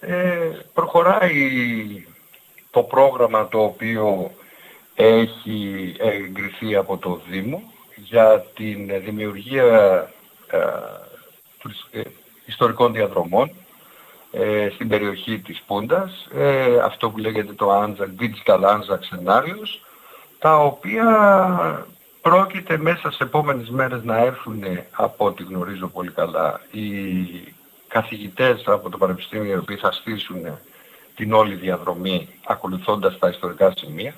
ε, 0.00 0.50
προχωράει 0.74 1.32
το 2.70 2.82
πρόγραμμα 2.82 3.48
το 3.48 3.58
οποίο 3.58 4.30
έχει 4.94 5.94
εγκριθεί 5.98 6.76
από 6.76 6.96
το 6.96 7.20
Δήμο 7.30 7.62
για 7.96 8.44
την 8.54 8.90
δημιουργία 9.04 9.64
ε, 10.50 10.58
ε 11.98 12.02
ιστορικών 12.46 12.92
διαδρομών 12.92 13.50
ε, 14.36 14.68
στην 14.74 14.88
περιοχή 14.88 15.38
της 15.38 15.62
Πούντας, 15.66 16.28
ε, 16.34 16.78
αυτό 16.78 17.10
που 17.10 17.18
λέγεται 17.18 17.52
το 17.52 17.82
Anzac, 17.82 18.08
Digital 18.20 18.60
Anzac 18.60 18.98
Scenarios, 19.10 19.80
τα 20.38 20.58
οποία 20.58 21.86
πρόκειται 22.22 22.78
μέσα 22.78 23.10
σε 23.10 23.24
επόμενες 23.24 23.68
μέρες 23.68 24.02
να 24.04 24.16
έρθουν, 24.16 24.62
από 24.90 25.24
ό,τι 25.24 25.42
γνωρίζω 25.42 25.86
πολύ 25.86 26.10
καλά, 26.10 26.60
οι 26.70 26.84
καθηγητές 27.88 28.62
από 28.66 28.90
το 28.90 28.98
Πανεπιστήμιο 28.98 29.54
οι 29.54 29.58
οποίοι 29.58 29.76
θα 29.76 29.92
στήσουν 29.92 30.58
την 31.16 31.32
όλη 31.32 31.54
διαδρομή 31.54 32.28
ακολουθώντας 32.46 33.18
τα 33.18 33.28
ιστορικά 33.28 33.72
σημεία. 33.76 34.14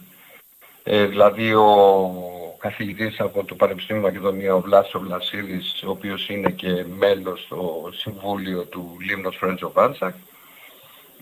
Ε, 0.83 1.05
δηλαδή 1.05 1.55
ο 1.55 2.26
καθηγητής 2.69 3.21
από 3.21 3.45
το 3.45 3.55
Πανεπιστήμιο 3.55 4.03
Μακεδονία, 4.03 4.55
ο 4.55 4.61
Βλάσο 4.61 4.99
Βλασίδης, 4.99 5.83
ο 5.87 5.91
οποίος 5.91 6.29
είναι 6.29 6.51
και 6.51 6.85
μέλος 6.99 7.43
στο 7.43 7.91
Συμβούλιο 7.93 8.65
του 8.65 8.97
Λίμνος 9.01 9.39
Friends 9.43 9.59
of 9.59 9.85
Anzac. 9.85 10.13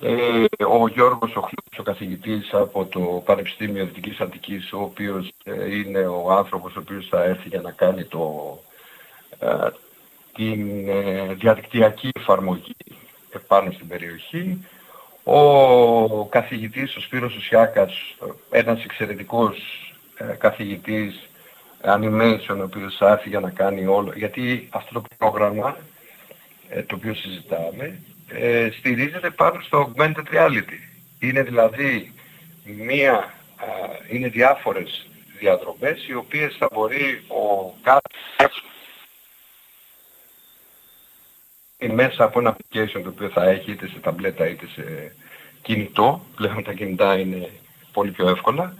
Ε, 0.00 0.64
ο 0.64 0.88
Γιώργος 0.88 1.36
ο 1.36 1.48
ο 1.78 1.82
καθηγητής 1.82 2.54
από 2.54 2.84
το 2.84 3.22
Πανεπιστήμιο 3.24 3.84
Δυτικής 3.84 4.20
Αττικής, 4.20 4.72
ο 4.72 4.80
οποίος 4.80 5.32
ε, 5.44 5.76
είναι 5.76 6.06
ο 6.06 6.32
άνθρωπος 6.32 6.76
ο 6.76 6.80
οποίος 6.80 7.06
θα 7.10 7.24
έρθει 7.24 7.48
για 7.48 7.60
να 7.60 7.70
κάνει 7.70 8.04
το, 8.04 8.58
ε, 9.38 9.68
την 10.34 10.88
ε, 10.88 11.34
διαδικτυακή 11.34 12.10
εφαρμογή 12.14 12.76
επάνω 13.30 13.70
στην 13.70 13.88
περιοχή. 13.88 14.66
Ο 15.24 16.24
καθηγητής, 16.24 16.96
ο 16.96 17.00
Σπύρος 17.00 17.36
Ουσιάκας, 17.36 17.92
ένας 18.50 18.84
εξαιρετικός 18.84 19.56
ε, 20.16 20.24
καθηγητής 20.24 21.28
animation, 21.84 22.56
ο 22.58 22.62
οποίος 22.62 22.96
θα 22.96 23.10
έρθει 23.10 23.28
για 23.28 23.40
να 23.40 23.50
κάνει 23.50 23.86
όλο, 23.86 24.12
γιατί 24.14 24.68
αυτό 24.70 24.92
το 24.92 25.02
πρόγραμμα, 25.18 25.76
ε, 26.68 26.82
το 26.82 26.94
οποίο 26.94 27.14
συζητάμε, 27.14 28.00
ε, 28.28 28.68
στηρίζεται 28.78 29.30
πάνω 29.30 29.60
στο 29.60 29.92
augmented 29.96 30.34
reality. 30.34 30.78
Είναι 31.18 31.42
δηλαδή 31.42 32.12
μία, 32.64 33.34
είναι 34.10 34.28
διάφορες 34.28 35.08
διαδρομές 35.38 36.06
οι 36.08 36.14
οποίες 36.14 36.56
θα 36.58 36.68
μπορεί 36.72 37.24
ο 37.28 37.74
κάθε 37.82 38.00
μέσα 41.92 42.24
από 42.24 42.38
ένα 42.38 42.56
application 42.56 43.00
το 43.02 43.08
οποίο 43.08 43.28
θα 43.28 43.44
έχει 43.44 43.70
είτε 43.70 43.88
σε 43.88 43.98
ταμπλέτα 43.98 44.48
είτε 44.48 44.66
σε 44.66 45.14
κινητό, 45.62 46.24
πλέον 46.36 46.64
τα 46.64 46.72
κινητά 46.72 47.18
είναι 47.18 47.50
πολύ 47.92 48.10
πιο 48.10 48.28
εύκολα, 48.28 48.74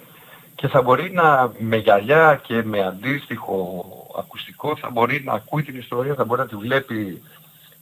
και 0.64 0.71
θα 0.71 0.83
μπορεί 0.83 1.11
να 1.12 1.52
με 1.59 1.76
γυαλιά 1.76 2.40
και 2.47 2.62
με 2.64 2.85
αντίστοιχο 2.85 3.85
ακουστικό 4.18 4.76
θα 4.76 4.90
μπορεί 4.90 5.23
να 5.25 5.33
ακούει 5.33 5.62
την 5.62 5.76
ιστορία, 5.78 6.14
θα 6.14 6.25
μπορεί 6.25 6.40
να 6.40 6.47
τη 6.47 6.56
βλέπει 6.56 7.23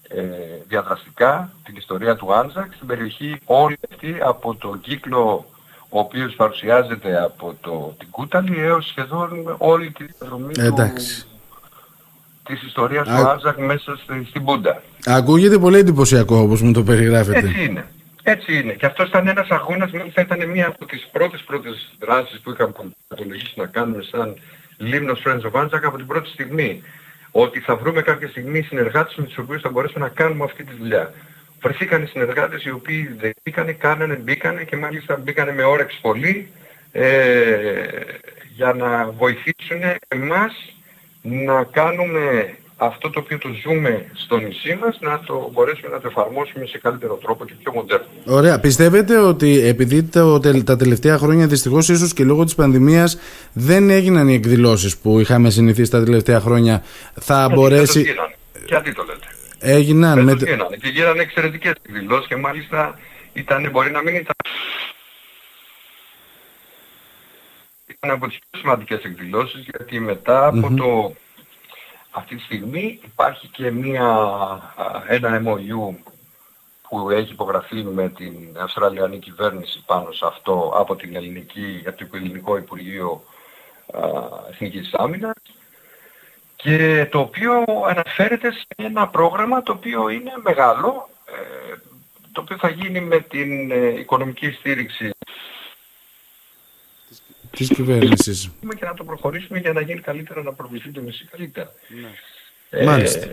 ε, 0.08 0.22
διαδραστικά, 0.68 1.52
την 1.64 1.76
ιστορία 1.76 2.16
του 2.16 2.34
Άντζακ 2.34 2.72
στην 2.74 2.86
περιοχή 2.86 3.38
όλη 3.44 3.78
αυτή 3.90 4.16
από 4.22 4.54
τον 4.54 4.80
κύκλο 4.80 5.44
ο 5.88 5.98
οποίος 5.98 6.34
παρουσιάζεται 6.34 7.22
από 7.22 7.54
το, 7.60 7.94
την 7.98 8.08
Κούταλη 8.10 8.58
έως 8.58 8.86
σχεδόν 8.86 9.54
όλη 9.58 9.90
τη 9.90 10.04
διαδρομή 10.04 10.52
Εντάξει. 10.58 11.20
του, 11.20 11.28
της 12.44 12.62
ιστορίας 12.62 13.08
του 13.08 13.28
Άντζακ 13.28 13.58
μέσα 13.58 13.96
στη, 13.96 14.24
στην 14.28 14.44
Πούντα. 14.44 14.82
Ακούγεται 15.06 15.58
πολύ 15.58 15.78
εντυπωσιακό 15.78 16.36
όπως 16.36 16.62
μου 16.62 16.72
το 16.72 16.82
περιγράφετε. 16.82 17.38
Έτσι 17.38 17.64
είναι. 17.64 17.84
Έτσι 18.22 18.56
είναι. 18.56 18.72
Και 18.72 18.86
αυτός 18.86 19.08
ήταν 19.08 19.28
ένας 19.28 19.48
αγώνας, 19.48 19.90
μάλιστα 19.90 20.20
ήταν 20.20 20.48
μία 20.48 20.66
από 20.66 20.86
τις 20.86 21.08
πρώτες 21.12 21.40
πρώτες 21.40 21.96
δράσεις 21.98 22.40
που 22.40 22.50
είχαμε 22.50 22.72
απολογίσει 23.08 23.52
να 23.56 23.66
κάνουμε 23.66 24.02
σαν 24.02 24.36
Λίμνος 24.76 25.22
Friends 25.26 25.40
of 25.40 25.62
Anzac 25.62 25.80
από 25.82 25.96
την 25.96 26.06
πρώτη 26.06 26.28
στιγμή. 26.28 26.82
Ότι 27.30 27.60
θα 27.60 27.76
βρούμε 27.76 28.02
κάποια 28.02 28.28
στιγμή 28.28 28.62
συνεργάτες 28.62 29.14
με 29.14 29.24
τους 29.24 29.38
οποίους 29.38 29.62
θα 29.62 29.70
μπορέσουμε 29.70 30.04
να 30.04 30.10
κάνουμε 30.10 30.44
αυτή 30.44 30.64
τη 30.64 30.74
δουλειά. 30.74 31.12
Βρεθήκαν 31.60 32.06
συνεργάτες 32.06 32.64
οι 32.64 32.70
οποίοι 32.70 33.16
δεν 33.20 33.32
μπήκανε, 33.42 33.72
κάνανε, 33.72 34.14
μπήκανε 34.14 34.64
και 34.64 34.76
μάλιστα 34.76 35.16
μπήκανε 35.16 35.52
με 35.52 35.62
όρεξη 35.62 36.00
πολύ 36.00 36.48
ε, 36.92 37.86
για 38.54 38.72
να 38.72 39.10
βοηθήσουν 39.10 39.80
εμάς 40.08 40.52
να 41.22 41.64
κάνουμε 41.64 42.54
αυτό 42.86 43.10
το 43.10 43.20
οποίο 43.20 43.38
το 43.38 43.48
ζούμε 43.62 44.06
στο 44.14 44.36
νησί 44.36 44.78
μας 44.80 44.98
να 45.00 45.20
το 45.20 45.50
μπορέσουμε 45.52 45.88
να 45.88 46.00
το 46.00 46.08
εφαρμόσουμε 46.08 46.66
σε 46.66 46.78
καλύτερο 46.78 47.14
τρόπο 47.14 47.44
και 47.44 47.54
πιο 47.62 47.72
μοντέρνο. 47.72 48.06
Ωραία. 48.24 48.60
Πιστεύετε 48.60 49.18
ότι 49.18 49.60
επειδή 49.66 50.02
το, 50.02 50.40
τα 50.64 50.76
τελευταία 50.76 51.18
χρόνια 51.18 51.46
δυστυχώς 51.46 51.88
ίσως 51.88 52.12
και 52.12 52.24
λόγω 52.24 52.44
της 52.44 52.54
πανδημίας 52.54 53.18
δεν 53.52 53.90
έγιναν 53.90 54.28
οι 54.28 54.34
εκδηλώσεις 54.34 54.96
που 54.98 55.20
είχαμε 55.20 55.50
συνηθίσει 55.50 55.90
τα 55.90 56.04
τελευταία 56.04 56.40
χρόνια 56.40 56.82
θα 57.20 57.38
Γιατί 57.38 57.54
μπορέσει... 57.54 58.14
Γιατί 58.66 58.92
το 58.92 59.02
λέτε. 59.02 59.26
Έγιναν. 59.58 60.22
Με... 60.22 60.32
Γίνανε. 60.32 60.76
Και 60.76 60.88
γίνανε 60.88 61.22
εξαιρετικές 61.22 61.72
εκδηλώσεις 61.88 62.26
και 62.26 62.36
μάλιστα 62.36 62.98
ήταν, 63.32 63.70
μπορεί 63.70 63.90
να 63.90 64.02
μην 64.02 64.14
ήταν 64.14 64.34
ήταν 68.04 68.16
από 68.16 68.28
τις 68.28 68.38
πιο 68.38 68.60
σημαντικές 68.60 69.02
εκδηλώσεις 69.04 69.66
γιατί 69.70 70.00
μετά 70.00 70.46
από 70.46 70.74
το 70.74 71.14
αυτή 72.12 72.36
τη 72.36 72.42
στιγμή 72.42 73.00
υπάρχει 73.04 73.48
και 73.48 73.70
μια, 73.70 74.06
ένα 75.08 75.42
MOU 75.44 75.94
που 76.88 77.10
έχει 77.10 77.32
υπογραφεί 77.32 77.82
με 77.82 78.08
την 78.08 78.34
Αυστραλιανή 78.58 79.18
κυβέρνηση 79.18 79.82
πάνω 79.86 80.12
σε 80.12 80.26
αυτό 80.26 80.72
από, 80.76 80.96
την 80.96 81.16
ελληνική, 81.16 81.82
από 81.86 81.96
το 81.96 82.16
Ελληνικό 82.16 82.56
Υπουργείο 82.56 83.22
Εθνικής 84.50 84.94
Άμυνας 84.94 85.36
και 86.56 87.08
το 87.10 87.18
οποίο 87.18 87.64
αναφέρεται 87.88 88.52
σε 88.52 88.66
ένα 88.76 89.08
πρόγραμμα 89.08 89.62
το 89.62 89.72
οποίο 89.72 90.08
είναι 90.08 90.32
μεγάλο, 90.42 91.08
ε, 91.26 91.74
το 92.32 92.40
οποίο 92.40 92.56
θα 92.56 92.68
γίνει 92.68 93.00
με 93.00 93.20
την 93.20 93.70
ε, 93.70 93.98
οικονομική 93.98 94.50
στήριξη 94.50 95.10
της 97.66 97.76
κυβέρνησης. 97.76 98.50
Και 98.78 98.84
να 98.84 98.94
το 98.94 99.04
προχωρήσουμε 99.04 99.58
για 99.58 99.72
να 99.72 99.80
γίνει 99.80 100.00
καλύτερα, 100.00 100.42
να 100.42 100.52
προβληθεί 100.52 100.90
το 100.90 101.00
νησί 101.00 101.24
καλύτερα. 101.30 101.72
Ναι. 101.88 102.08
Ε, 102.80 102.84
Μάλιστα. 102.84 103.26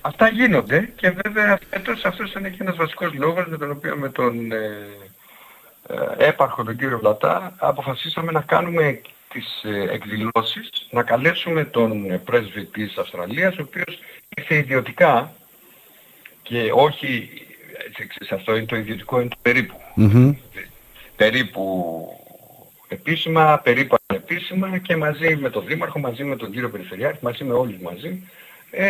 Αυτά 0.00 0.28
γίνονται 0.28 0.92
και 0.96 1.10
βέβαια 1.10 1.58
φέτος 1.70 2.04
αυτός 2.04 2.32
είναι 2.32 2.48
και 2.48 2.56
ένας 2.60 2.76
βασικός 2.76 3.14
λόγος 3.14 3.46
με 3.46 3.56
τον 3.56 3.70
οποίο 3.70 3.96
με 3.96 4.08
τον 4.08 4.52
ε, 4.52 4.86
ε, 5.88 6.26
έπαρχο 6.26 6.64
τον 6.64 6.76
κύριο 6.76 6.98
Βλατά 6.98 7.54
αποφασίσαμε 7.58 8.32
να 8.32 8.40
κάνουμε 8.40 9.00
τις 9.28 9.62
ε, 9.62 9.92
εκδηλώσεις, 9.92 10.70
να 10.90 11.02
καλέσουμε 11.02 11.64
τον 11.64 12.20
πρέσβη 12.24 12.64
της 12.64 12.96
Αυστραλίας 12.96 13.56
ο 13.58 13.62
οποίος 13.62 13.98
ήρθε 14.36 14.54
ιδιωτικά 14.54 15.32
και 16.42 16.70
όχι, 16.74 17.30
σε 18.20 18.34
αυτό 18.34 18.56
είναι 18.56 18.66
το 18.66 18.76
ιδιωτικό, 18.76 19.20
είναι 19.20 19.28
το 19.28 19.36
περίπου. 19.42 19.76
Mm-hmm. 19.96 20.34
Περίπου 21.16 21.62
επίσημα, 22.88 23.60
περίπου 23.64 23.96
ανεπίσημα 24.06 24.78
και 24.78 24.96
μαζί 24.96 25.36
με 25.40 25.50
τον 25.50 25.64
Δήμαρχο, 25.66 25.98
μαζί 25.98 26.24
με 26.24 26.36
τον 26.36 26.50
κύριο 26.50 26.68
Περιφερειάρχη, 26.70 27.18
μαζί 27.20 27.44
με 27.44 27.52
όλους 27.52 27.76
μαζί, 27.82 28.22
ε, 28.70 28.84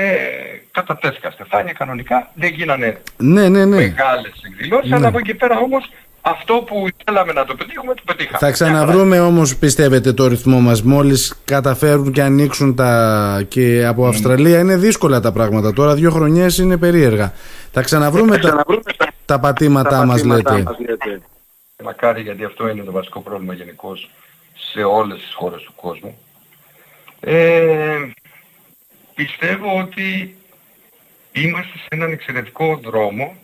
κατατέθηκα 0.71 1.31
στεφάνια 1.31 1.73
κανονικά, 1.73 2.31
δεν 2.35 2.53
γίνανε 2.53 2.99
ναι, 3.17 3.49
ναι, 3.49 3.65
ναι. 3.65 3.77
μεγάλες 3.77 4.33
εκδηλώσεις, 4.47 4.93
αλλά 4.93 5.01
ναι. 5.01 5.07
από 5.07 5.19
εκεί 5.19 5.35
πέρα 5.35 5.59
όμως 5.59 5.91
αυτό 6.21 6.55
που 6.55 6.87
θέλαμε 7.05 7.33
να 7.33 7.45
το 7.45 7.55
πετύχουμε, 7.55 7.95
το 7.95 8.03
πετύχαμε. 8.07 8.39
Θα 8.39 8.51
ξαναβρούμε 8.51 9.21
όμως 9.21 9.57
πιστεύετε 9.57 10.13
το 10.13 10.27
ρυθμό 10.27 10.61
μας 10.61 10.83
μόλις 10.83 11.43
καταφέρουν 11.45 12.13
και 12.13 12.23
ανοίξουν 12.23 12.75
τα 12.75 13.45
και 13.49 13.87
από 13.87 14.07
Αυστραλία 14.07 14.59
είναι 14.59 14.77
δύσκολα 14.77 15.21
τα 15.21 15.33
πράγματα 15.33 15.73
τώρα 15.73 15.95
δύο 15.95 16.11
χρονιές 16.11 16.59
είναι 16.59 16.77
περίεργα 16.77 17.33
θα 17.73 17.81
ξαναβρούμε, 17.83 18.33
θα 18.33 18.39
ξαναβρούμε 18.39 18.83
τα, 18.83 19.05
τα, 19.05 19.13
τα 19.25 19.39
πατήματά, 19.39 20.05
μας, 20.05 20.25
λέτε. 20.25 20.63
μας 20.63 20.77
λέτε 20.79 21.21
μακάρι 21.85 22.23
γιατί 22.23 22.45
αυτό 22.45 22.69
είναι 22.69 22.83
το 22.83 22.93
βασικό 22.93 23.21
πρόβλημα 23.21 23.55
γενικώ 23.55 23.97
σε 24.55 24.83
όλες 24.83 25.21
τις 25.21 25.35
χώρες 25.35 25.63
του 25.63 25.73
κόσμου. 25.77 26.19
Ε, 27.21 28.11
πιστεύω 29.15 29.79
ότι 29.79 30.37
είμαστε 31.33 31.79
σε 31.79 31.87
έναν 31.89 32.13
εξαιρετικό 32.13 32.77
δρόμο 32.77 33.37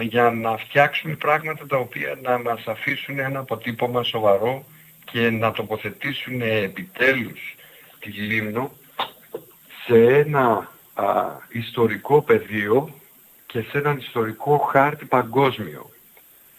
για 0.00 0.30
να 0.30 0.56
φτιάξουμε 0.56 1.14
πράγματα 1.14 1.66
τα 1.66 1.76
οποία 1.76 2.18
να 2.22 2.38
μας 2.38 2.66
αφήσουν 2.66 3.18
ένα 3.18 3.38
αποτύπωμα 3.38 4.02
σοβαρό 4.02 4.64
και 5.04 5.30
να 5.30 5.52
τοποθετήσουν 5.52 6.40
επιτέλους 6.40 7.56
τη 7.98 8.10
Λίμνο 8.10 8.70
σε 9.84 10.16
ένα 10.16 10.70
ιστορικό 11.48 12.22
πεδίο 12.22 12.94
και 13.46 13.60
σε 13.60 13.78
έναν 13.78 13.98
ιστορικό 13.98 14.58
χάρτη 14.58 15.04
παγκόσμιο. 15.04 15.90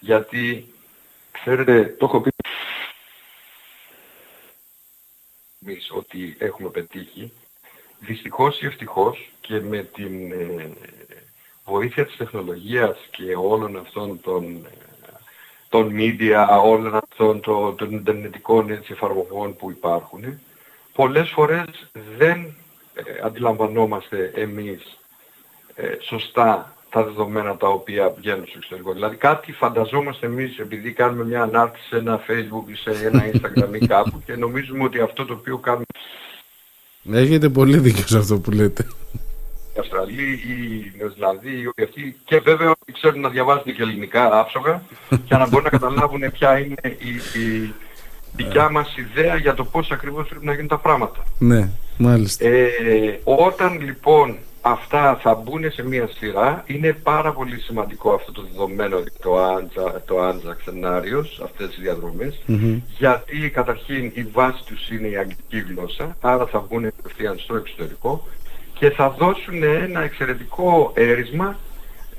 Γιατί, 0.04 0.74
ξέρετε, 1.32 1.96
το 2.00 2.06
έχω 2.06 2.22
πει 2.22 2.30
ότι 5.94 6.36
έχουμε 6.40 6.70
πετύχει, 6.70 7.34
δυστυχώς 8.00 8.62
ή 8.62 8.66
ευτυχώς 8.66 9.32
και 9.42 9.60
με 9.60 9.84
την 9.84 10.32
ε, 10.32 10.72
βοήθεια 11.66 12.06
της 12.06 12.16
τεχνολογίας 12.18 12.98
και 13.12 13.36
όλων 13.36 13.78
αυτών 13.78 14.22
των, 14.22 14.68
των 15.70 15.92
media, 15.98 16.60
όλων 16.64 16.96
αυτών 16.96 17.42
των, 17.42 17.76
των 17.78 17.92
ιντερνετικών 17.92 18.70
εφαρμογών 18.72 19.56
που 19.56 19.72
υπάρχουν, 19.72 20.40
πολλές 20.94 21.30
φορές 21.30 21.90
δεν 22.18 22.56
ε, 22.94 23.20
αντιλαμβανόμαστε 23.24 24.32
εμείς 24.36 24.98
ε, 25.76 25.98
σωστά 26.00 26.76
τα 26.92 27.04
δεδομένα 27.04 27.58
τα 27.58 27.68
οποία 27.68 28.14
βγαίνουν 28.18 28.46
στο 28.48 28.58
εξωτερικό. 28.58 28.94
Δηλαδή 28.94 29.16
κάτι 29.16 29.52
φανταζόμαστε 29.52 30.26
εμείς 30.26 30.58
επειδή 30.58 30.92
κάνουμε 30.92 31.24
μια 31.24 31.42
ανάρτηση 31.42 31.88
σε 31.88 31.98
ένα 31.98 32.20
facebook 32.28 32.72
ή 32.72 32.76
σε 32.76 33.06
ένα 33.06 33.26
instagram 33.32 33.82
ή 33.82 33.88
κάπου 33.96 34.22
και 34.26 34.36
νομίζουμε 34.36 34.84
ότι 34.84 35.00
αυτό 35.00 35.26
το 35.26 35.34
οποίο 35.34 35.58
κάνουμε... 35.58 35.86
Έχετε 37.12 37.50
πολύ 37.50 37.78
δίκιο 37.78 38.08
σε 38.08 38.18
αυτό 38.18 38.40
που 38.40 38.52
λέτε. 38.52 38.88
Οι 39.76 39.80
Αυστραλοί, 39.80 40.32
οι 40.32 40.94
Νεοζηλανδοί, 40.98 41.50
οι 41.76 41.84
αυτοί 41.84 42.20
και 42.26 42.40
βέβαια 42.40 42.70
ότι 42.70 42.92
ξέρουν 42.92 43.20
να 43.20 43.30
διαβάζουν 43.30 43.64
και 43.64 43.82
ελληνικά 43.82 44.40
άψογα 44.40 44.82
και 45.10 45.36
να 45.36 45.48
μπορούν 45.48 45.64
να 45.64 45.70
καταλάβουν 45.70 46.32
ποια 46.32 46.60
είναι 46.60 46.76
η, 46.84 47.40
η 47.42 47.74
δικιά 48.36 48.70
μας 48.70 48.96
ιδέα 48.98 49.36
για 49.36 49.54
το 49.54 49.66
πώς 49.66 49.92
ακριβώς 49.92 50.28
πρέπει 50.28 50.46
να 50.46 50.52
γίνουν 50.52 50.68
τα 50.68 50.78
πράγματα. 50.78 51.24
Ναι, 51.38 51.70
μάλιστα. 51.98 52.48
Ε, 52.48 53.20
όταν 53.24 53.82
λοιπόν 53.82 54.38
αυτά 54.62 55.20
θα 55.22 55.36
μπουν 55.36 55.72
σε 55.72 55.84
μία 55.84 56.08
σειρά. 56.08 56.64
Είναι 56.68 56.94
πάρα 56.94 57.34
πολύ 57.34 57.60
σημαντικό 57.60 58.14
αυτό 58.14 58.32
το 58.32 58.42
δεδομένο 58.42 59.04
το 59.22 59.44
Άντζα, 59.44 60.02
το 60.06 60.22
Άντζα 60.22 60.58
σενάριος, 60.64 61.42
αυτές 61.44 61.68
τις 61.68 61.80
διαδρομες 61.80 62.42
γιατί 62.98 63.50
καταρχήν 63.50 64.12
η 64.14 64.24
βάση 64.24 64.64
τους 64.66 64.90
είναι 64.90 65.08
η 65.08 65.18
αγγλική 65.18 65.60
γλώσσα, 65.60 66.18
άρα 66.22 66.46
θα 66.46 66.66
μπουν 66.70 66.82
κατευθείαν 66.96 67.38
στο 67.40 67.56
εξωτερικό 67.56 68.28
και 68.74 68.90
θα 68.90 69.10
δώσουν 69.10 69.64
ένα 69.64 70.02
εξαιρετικό 70.02 70.92
έρισμα 70.96 71.58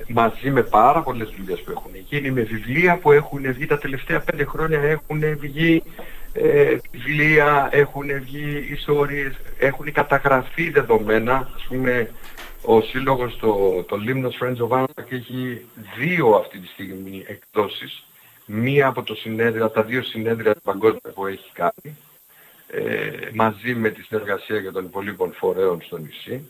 μαζί 0.07 0.49
με 0.49 0.61
πάρα 0.61 1.01
πολλές 1.01 1.33
δουλειές 1.37 1.61
που 1.61 1.71
έχουν 1.71 1.91
γίνει, 2.09 2.31
με 2.31 2.41
βιβλία 2.41 2.97
που 2.97 3.11
έχουν 3.11 3.53
βγει. 3.53 3.65
Τα 3.65 3.77
τελευταία 3.77 4.19
πέντε 4.19 4.43
χρόνια, 4.45 4.79
έχουν 4.79 5.37
βγει 5.39 5.83
ε, 6.33 6.77
βιβλία, 6.91 7.69
έχουν 7.71 8.19
βγει 8.19 8.67
ιστορίες, 8.71 9.33
έχουν 9.59 9.91
καταγραφεί 9.91 10.69
δεδομένα, 10.69 11.51
ας 11.55 11.65
πούμε 11.67 12.09
ο 12.65 12.81
σύλλογος, 12.81 13.37
το, 13.37 13.83
το 13.83 13.97
Limnos 14.07 14.43
Friends 14.43 14.67
of 14.67 14.79
Anarchy 14.79 15.11
έχει 15.11 15.65
δύο 15.97 16.29
αυτή 16.29 16.59
τη 16.59 16.67
στιγμή 16.67 17.25
εκδόσεις. 17.27 18.03
Μία 18.45 18.87
από 18.87 19.03
το 19.03 19.15
συνέδριο, 19.15 19.69
τα 19.69 19.83
δύο 19.83 20.03
συνέδρια 20.03 20.55
παγκόσμια 20.63 21.11
που 21.13 21.25
έχει 21.25 21.51
κάνει, 21.53 21.97
ε, 22.67 23.11
μαζί 23.33 23.75
με 23.75 23.89
τη 23.89 24.01
συνεργασία 24.01 24.59
για 24.59 24.71
των 24.71 24.85
υπολείπων 24.85 25.33
φορέων 25.33 25.81
στο 25.81 25.97
νησί. 25.97 26.49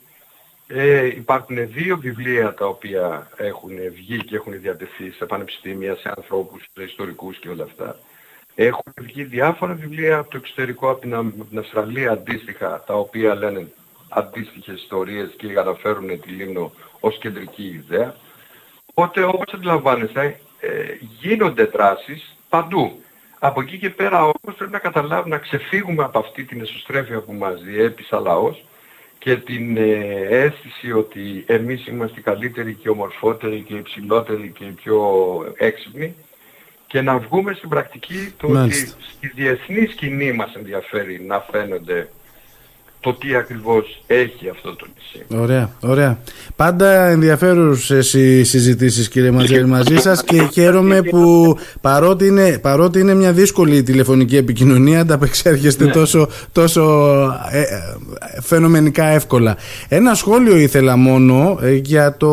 Ε, 0.67 1.05
υπάρχουν 1.05 1.71
δύο 1.71 1.97
βιβλία 1.97 2.53
τα 2.53 2.65
οποία 2.65 3.29
έχουν 3.37 3.75
βγει 3.93 4.23
και 4.23 4.35
έχουν 4.35 4.61
διατεθεί 4.61 5.11
σε 5.11 5.25
πανεπιστήμια, 5.25 5.95
σε 5.95 6.13
ανθρώπους, 6.15 6.63
σε 6.73 6.83
ιστορικούς 6.83 7.37
και 7.37 7.49
όλα 7.49 7.63
αυτά. 7.63 7.99
Έχουν 8.55 8.93
βγει 9.01 9.24
διάφορα 9.24 9.74
βιβλία 9.74 10.17
από 10.17 10.29
το 10.29 10.38
εξωτερικό, 10.38 10.89
από 10.89 11.01
την, 11.01 11.13
από 11.15 11.45
την 11.50 11.60
Αυστραλία 11.60 12.12
αντίστοιχα, 12.12 12.83
τα 12.86 12.93
οποία 12.93 13.36
λένε 13.36 13.67
αντίστοιχες 14.10 14.75
ιστορίες 14.75 15.33
και 15.38 15.48
καταφέρουν 15.48 16.22
τη 16.22 16.29
Λίμνο 16.29 16.72
ως 17.00 17.17
κεντρική 17.17 17.63
ιδέα. 17.63 18.15
Οπότε 18.93 19.24
όπως 19.24 19.53
αντιλαμβάνεστε 19.53 20.39
ε, 20.60 20.69
γίνονται 21.19 21.63
δράσεις 21.63 22.36
παντού. 22.50 23.01
Από 23.39 23.62
εκεί 23.62 23.77
και 23.77 23.89
πέρα 23.89 24.22
όμως 24.22 24.55
πρέπει 24.57 24.72
να 24.72 24.79
καταλάβουμε 24.79 25.36
να 25.36 25.41
ξεφύγουμε 25.41 26.04
από 26.04 26.19
αυτή 26.19 26.43
την 26.43 26.62
εσωστρέφεια 26.62 27.19
που 27.19 27.34
μας 27.34 27.62
διέπει 27.62 28.04
σαν 28.04 28.23
λαός 28.23 28.63
και 29.19 29.36
την 29.36 29.77
ε, 29.77 30.27
αίσθηση 30.30 30.91
ότι 30.91 31.43
εμείς 31.47 31.88
είμαστε 31.88 32.19
οι 32.19 32.23
καλύτεροι 32.23 32.73
και 32.73 32.89
ομορφότεροι 32.89 33.62
και 33.62 33.73
υψηλότεροι 33.73 34.51
και 34.51 34.65
πιο 34.65 35.01
έξυπνοι 35.58 36.15
και 36.93 37.01
να 37.01 37.17
βγούμε 37.17 37.53
στην 37.53 37.69
πρακτική 37.69 38.34
το 38.38 38.47
ότι 38.47 38.86
στη 38.86 39.27
διεθνή 39.36 39.86
σκηνή 39.86 40.32
μας 40.32 40.56
ενδιαφέρει 40.56 41.21
να 41.21 41.39
φαίνονται 41.39 42.10
το 43.03 43.13
τι 43.13 43.35
ακριβώς 43.35 44.01
έχει 44.07 44.49
αυτό 44.49 44.75
το 44.75 44.85
νησί. 44.93 45.41
Ωραία, 45.43 45.69
ωραία. 45.79 46.19
Πάντα 46.55 47.05
ενδιαφέρουσες 47.05 48.13
οι 48.13 48.43
συζητήσεις 48.43 49.09
κύριε 49.09 49.31
Μαζέλη 49.31 49.67
μαζί 49.67 49.95
σας 49.95 50.23
και 50.23 50.49
χαίρομαι 50.51 51.01
που 51.01 51.55
παρότι 51.81 52.25
είναι, 52.25 52.57
παρότι 52.61 52.99
είναι 52.99 53.13
μια 53.13 53.31
δύσκολη 53.31 53.83
τηλεφωνική 53.83 54.37
επικοινωνία 54.37 54.99
ανταπεξέρχεστε 54.99 55.85
ναι. 55.85 55.91
τόσο, 55.91 56.29
τόσο 56.51 56.81
ε, 57.51 57.59
ε, 57.59 57.65
φαινομενικά 58.41 59.05
εύκολα. 59.05 59.57
Ένα 59.87 60.13
σχόλιο 60.13 60.57
ήθελα 60.57 60.95
μόνο 60.95 61.59
ε, 61.61 61.73
για, 61.73 62.17
το, 62.17 62.31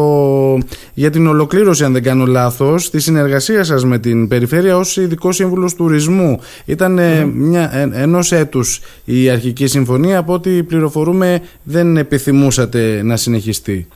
για 0.95 1.11
την 1.11 1.27
ολοκλήρωση 1.27 1.85
αν 1.85 1.93
δεν 1.93 2.03
κάνω 2.03 2.27
λάθος 2.27 2.91
τη 2.91 3.01
συνεργασία 3.01 3.65
σας 3.65 3.85
με 3.85 3.99
την 3.99 4.29
Περιφέρεια 4.29 4.77
ως 4.77 4.97
ειδικός 4.97 5.37
σύμβουλος 5.37 5.75
τουρισμού. 5.75 6.41
Ήταν 6.65 6.99
mm. 7.01 7.31
μια, 7.35 7.91
ενός 7.93 8.33
έτους 8.33 8.81
η 9.05 9.31
αρχική 9.31 9.67
συμφωνία 9.67 10.19
από 10.19 10.33
ότι 10.33 10.60
πληροφορούμε 10.65 11.43
δεν 11.63 11.97
επιθυμούσατε 11.97 13.03
να 13.03 13.17
συνεχιστεί. 13.17 13.89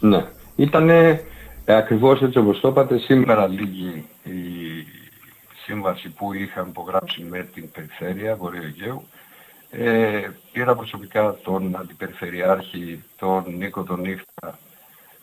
Ναι. 0.00 0.24
Ήταν 0.56 0.90
ε, 0.90 1.20
ακριβώς 1.64 2.22
έτσι 2.22 2.38
όπως 2.38 2.60
το 2.60 2.68
είπατε, 2.68 2.98
σήμερα 2.98 3.46
λίγη 3.46 4.04
η 4.24 4.30
σύμβαση 5.64 6.08
που 6.08 6.32
είχαμε 6.32 6.68
υπογράψει 6.68 7.26
με 7.30 7.48
την 7.54 7.70
Περιφέρεια 7.70 8.36
Βορείου 8.36 8.62
Αιγαίου. 8.62 9.06
Ε, 9.70 10.30
πήρα 10.52 10.74
προσωπικά 10.74 11.36
τον 11.44 11.76
Αντιπεριφερειάρχη, 11.76 13.02
τον 13.18 13.44
Νίκο 13.58 13.82
τον 13.82 14.00
Νύχτα, 14.00 14.58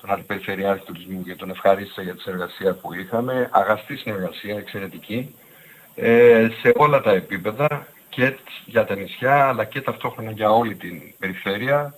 τον 0.01 0.12
Αντιπεριφερειάρχη 0.12 0.86
Τουρισμού 0.86 1.23
και 1.23 1.36
τον 1.36 1.49
ευχαρίστησα 1.49 2.01
για 2.01 2.13
τη 2.13 2.21
συνεργασία 2.21 2.73
που 2.73 2.93
είχαμε. 2.93 3.49
Αγαστή 3.51 3.95
συνεργασία, 3.95 4.58
εξαιρετική, 4.58 5.36
ε, 5.95 6.47
σε 6.62 6.71
όλα 6.75 7.01
τα 7.01 7.12
επίπεδα 7.12 7.88
και 8.15 8.38
για 8.65 8.86
τα 8.86 8.95
νησιά 8.95 9.47
αλλά 9.47 9.65
και 9.65 9.82
ταυτόχρονα 9.82 10.32
για 10.32 10.52
όλη 10.52 10.76
την 10.76 11.02
περιφέρεια. 11.19 11.95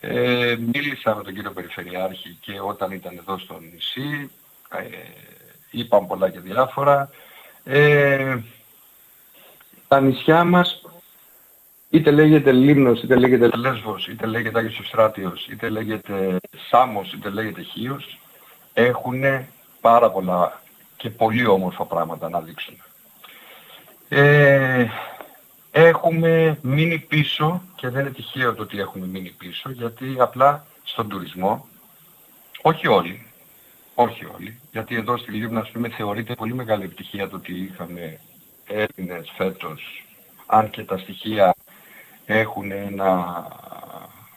Ε, 0.00 0.56
μίλησα 0.72 1.14
με 1.14 1.22
τον 1.22 1.34
κύριο 1.34 1.50
Περιφερειάρχη 1.50 2.38
και 2.40 2.60
όταν 2.60 2.90
ήταν 2.90 3.16
εδώ 3.16 3.38
στο 3.38 3.60
νησί, 3.72 4.30
ε, 4.68 4.84
είπαν 5.70 6.06
πολλά 6.06 6.30
και 6.30 6.40
διάφορα. 6.40 7.10
Ε, 7.64 8.36
τα 9.88 10.00
νησιά 10.00 10.44
μας, 10.44 10.82
είτε 11.90 12.10
λέγεται 12.10 12.52
Λίμνος, 12.52 13.02
είτε 13.02 13.16
λέγεται 13.16 13.50
Λέσβος, 13.56 14.08
είτε 14.08 14.26
λέγεται 14.26 14.58
Άγιος 14.58 14.78
Ευστράτιος, 14.78 15.46
είτε 15.46 15.68
λέγεται 15.68 16.36
Σάμος, 16.68 17.12
είτε 17.12 17.28
λέγεται 17.28 17.62
Χίος, 17.62 18.18
έχουν 18.72 19.22
πάρα 19.80 20.10
πολλά 20.10 20.62
και 20.96 21.10
πολύ 21.10 21.46
όμορφα 21.46 21.84
πράγματα 21.84 22.28
να 22.28 22.40
δείξουν. 22.40 22.74
Ε, 24.08 24.86
έχουμε 25.80 26.58
μείνει 26.62 26.98
πίσω 26.98 27.62
και 27.74 27.88
δεν 27.88 28.00
είναι 28.00 28.10
τυχαίο 28.10 28.54
το 28.54 28.62
ότι 28.62 28.80
έχουμε 28.80 29.06
μείνει 29.06 29.34
πίσω 29.38 29.70
γιατί 29.70 30.16
απλά 30.18 30.66
στον 30.82 31.08
τουρισμό, 31.08 31.68
όχι 32.62 32.86
όλοι, 32.86 33.26
όχι 33.94 34.24
όλοι, 34.34 34.60
γιατί 34.70 34.94
εδώ 34.94 35.16
στη 35.16 35.32
Λίμνα 35.32 35.60
ας 35.60 35.70
πούμε 35.70 35.88
θεωρείται 35.88 36.34
πολύ 36.34 36.54
μεγάλη 36.54 36.84
επιτυχία 36.84 37.28
το 37.28 37.36
ότι 37.36 37.52
είχαμε 37.52 38.20
Έλληνες 38.66 39.32
φέτος, 39.36 40.04
αν 40.46 40.70
και 40.70 40.84
τα 40.84 40.98
στοιχεία 40.98 41.54
έχουν 42.26 42.70
ένα 42.72 43.46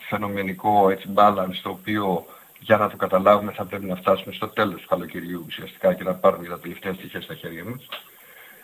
φαινομενικό 0.10 0.90
έτσι 0.90 1.10
balance 1.16 1.60
το 1.64 1.70
οποίο 1.70 2.26
για 2.60 2.78
να 2.78 2.90
το 2.90 2.96
καταλάβουμε 2.98 3.52
θα 3.52 3.66
πρέπει 3.66 3.86
να 3.86 3.96
φτάσουμε 3.96 4.34
στο 4.34 4.48
τέλος 4.48 4.82
του 4.82 4.88
καλοκαιριού 4.88 5.44
ουσιαστικά 5.48 5.94
και 5.94 6.04
να 6.04 6.14
πάρουμε 6.14 6.48
τα 6.48 6.60
τελευταία 6.60 6.94
στοιχεία 6.94 7.22
στα 7.22 7.36
χέρια 7.36 7.64
μας. 7.66 7.88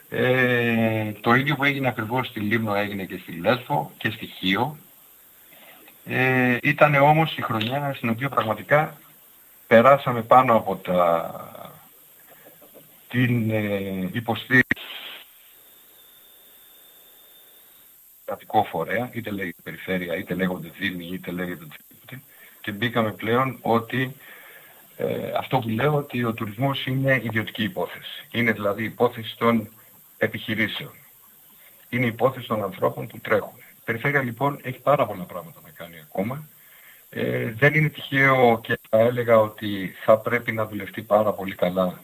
Ε, 0.09 1.11
το 1.21 1.33
ίδιο 1.33 1.55
που 1.55 1.63
έγινε 1.63 1.87
ακριβώς 1.87 2.27
στη 2.27 2.39
Λίμνο 2.39 2.75
έγινε 2.75 3.05
και 3.05 3.17
στη 3.17 3.31
Λέσβο 3.31 3.91
και 3.97 4.09
στη 4.09 4.25
Χίο. 4.25 4.77
Ε, 6.05 6.57
ήταν 6.61 6.95
όμως 6.95 7.37
η 7.37 7.41
χρονιά 7.41 7.93
στην 7.95 8.09
οποία 8.09 8.29
πραγματικά 8.29 8.97
περάσαμε 9.67 10.21
πάνω 10.21 10.55
από 10.55 10.75
τα, 10.75 11.33
την 13.09 13.51
ε, 13.51 14.09
υποστήριξη 14.11 14.85
κρατικό 18.25 18.63
φορέα, 18.63 19.09
είτε 19.13 19.31
λέγεται 19.31 19.61
περιφέρεια, 19.63 20.15
είτε 20.15 20.33
λέγονται 20.33 20.71
δήμοι, 20.79 21.05
είτε 21.05 21.31
λέγεται 21.31 21.63
οτιδήποτε 21.63 22.21
και 22.61 22.71
μπήκαμε 22.71 23.11
πλέον 23.11 23.57
ότι 23.61 24.15
ε, 24.97 25.31
αυτό 25.37 25.59
που 25.59 25.69
λέω 25.69 25.95
ότι 25.95 26.23
ο 26.23 26.33
τουρισμός 26.33 26.85
είναι 26.85 27.21
ιδιωτική 27.23 27.63
υπόθεση. 27.63 28.27
Είναι 28.31 28.51
δηλαδή 28.51 28.83
υπόθεση 28.83 29.37
των 29.37 29.69
επιχειρήσεων. 30.17 30.91
Είναι 31.89 32.05
υπόθεση 32.05 32.47
των 32.47 32.63
ανθρώπων 32.63 33.07
που 33.07 33.19
τρέχουν. 33.19 33.57
Η 33.57 33.81
περιφέρεια 33.85 34.21
λοιπόν 34.21 34.59
έχει 34.63 34.79
πάρα 34.79 35.05
πολλά 35.05 35.23
πράγματα 35.23 35.59
να 35.63 35.69
κάνει 35.69 35.99
ακόμα. 35.99 36.47
Ε, 37.09 37.51
δεν 37.51 37.73
είναι 37.73 37.89
τυχαίο 37.89 38.59
και 38.63 38.79
θα 38.89 38.99
έλεγα 38.99 39.39
ότι 39.39 39.95
θα 40.03 40.17
πρέπει 40.17 40.51
να 40.51 40.65
δουλευτεί 40.65 41.01
πάρα 41.01 41.33
πολύ 41.33 41.55
καλά 41.55 42.01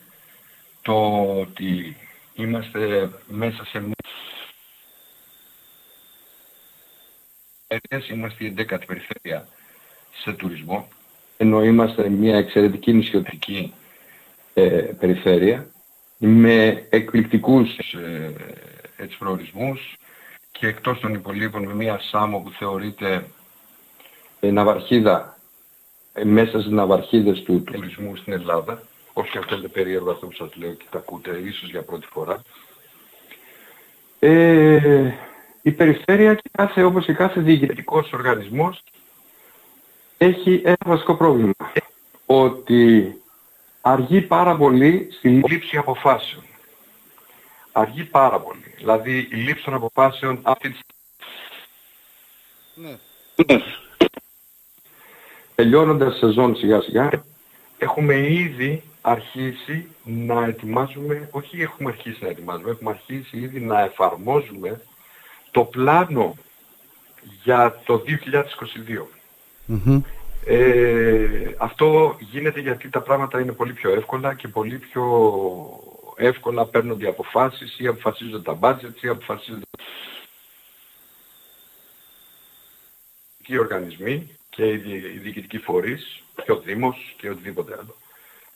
το 0.81 1.23
ότι 1.39 1.97
είμαστε 2.33 3.09
μέσα 3.27 3.65
σε 3.65 3.83
είμαστε 8.11 8.45
η 8.45 8.55
11η 8.57 8.85
περιφέρεια 8.87 9.47
σε 10.23 10.33
τουρισμό, 10.33 10.87
ενώ 11.37 11.63
είμαστε 11.63 12.09
μια 12.09 12.37
εξαιρετική 12.37 12.93
νησιωτική 12.93 13.73
ε, 14.53 14.69
περιφέρεια 14.99 15.67
με 16.25 16.85
εκπληκτικούς 16.89 17.77
ε, 17.77 18.33
έτσι, 18.97 19.17
προορισμούς 19.17 19.97
και 20.51 20.67
εκτός 20.67 20.99
των 20.99 21.13
υπολείπων 21.13 21.65
με 21.65 21.73
μια 21.73 21.99
Σάμο 21.99 22.39
που 22.39 22.49
θεωρείται 22.49 23.25
ε, 24.39 24.51
ναυαρχίδα 24.51 25.37
ε, 26.13 26.23
μέσα 26.23 26.59
στις 26.59 26.71
ναυαρχίδες 26.71 27.43
του 27.43 27.63
τουρισμού 27.63 28.15
στην 28.15 28.33
Ελλάδα 28.33 28.83
όχι 29.13 29.31
και 29.31 29.37
αυτό 29.37 29.55
είναι 29.55 29.67
περίεργο 29.67 30.11
αυτό 30.11 30.25
που 30.25 30.33
σας 30.33 30.55
λέω 30.55 30.73
και 30.73 30.85
τα 30.89 30.97
ακούτε 30.97 31.41
ίσως 31.45 31.69
για 31.69 31.83
πρώτη 31.83 32.07
φορά. 32.11 32.41
Ε, 34.19 35.11
η 35.61 35.71
περιφέρεια 35.71 36.35
και 36.35 36.49
κάθε, 36.51 36.83
όπως 36.83 37.05
και 37.05 37.13
κάθε 37.13 37.41
διοικητικός 37.41 38.13
οργανισμός 38.13 38.83
έχει 40.17 40.61
ένα 40.65 40.77
βασικό 40.85 41.15
πρόβλημα. 41.15 41.53
Ότι 42.25 43.15
αργεί 43.85 44.21
πάρα 44.21 44.55
πολύ 44.55 45.07
στη 45.11 45.29
λήψη 45.29 45.77
αποφάσεων. 45.77 46.43
Αργεί 47.71 48.03
πάρα 48.03 48.39
πολύ. 48.39 48.73
Δηλαδή 48.77 49.17
η 49.17 49.35
λήψη 49.35 49.63
των 49.63 49.73
αποφάσεων 49.73 50.39
αυτή 50.43 50.69
τη 50.69 50.79
ναι. 52.75 52.97
Τελειώνοντας 55.55 56.17
σεζόν 56.17 56.55
σιγά 56.55 56.81
σιγά, 56.81 57.09
έχουμε 57.77 58.15
ήδη 58.15 58.83
αρχίσει 59.01 59.87
να 60.03 60.45
ετοιμάζουμε, 60.45 61.29
όχι 61.31 61.61
έχουμε 61.61 61.89
αρχίσει 61.89 62.23
να 62.23 62.29
ετοιμάζουμε, 62.29 62.69
έχουμε 62.69 62.89
αρχίσει 62.89 63.37
ήδη 63.37 63.59
να 63.59 63.81
εφαρμόζουμε 63.81 64.81
το 65.51 65.63
πλάνο 65.63 66.35
για 67.43 67.81
το 67.85 68.03
2022. 68.07 69.07
Ε, 70.45 71.55
αυτό 71.57 72.17
γίνεται 72.19 72.59
γιατί 72.59 72.89
τα 72.89 73.01
πράγματα 73.01 73.39
είναι 73.39 73.51
πολύ 73.51 73.73
πιο 73.73 73.91
εύκολα 73.91 74.33
και 74.33 74.47
πολύ 74.47 74.77
πιο 74.77 75.03
εύκολα 76.15 76.65
παίρνονται 76.65 77.05
οι 77.05 77.07
αποφάσεις 77.07 77.79
ή 77.79 77.87
αποφασίζονται 77.87 78.51
τα 78.51 78.59
budget 78.61 79.01
ή 79.01 79.07
αποφασίζονται 79.07 79.65
οι 83.45 83.57
οργανισμοί 83.57 84.37
και 84.49 84.65
οι 84.65 84.77
διοικητικοί 85.21 85.57
φορείς 85.57 86.23
και 86.45 86.51
ο 86.51 86.59
Δήμος 86.59 87.15
και 87.17 87.29
οτιδήποτε 87.29 87.73
άλλο. 87.73 87.95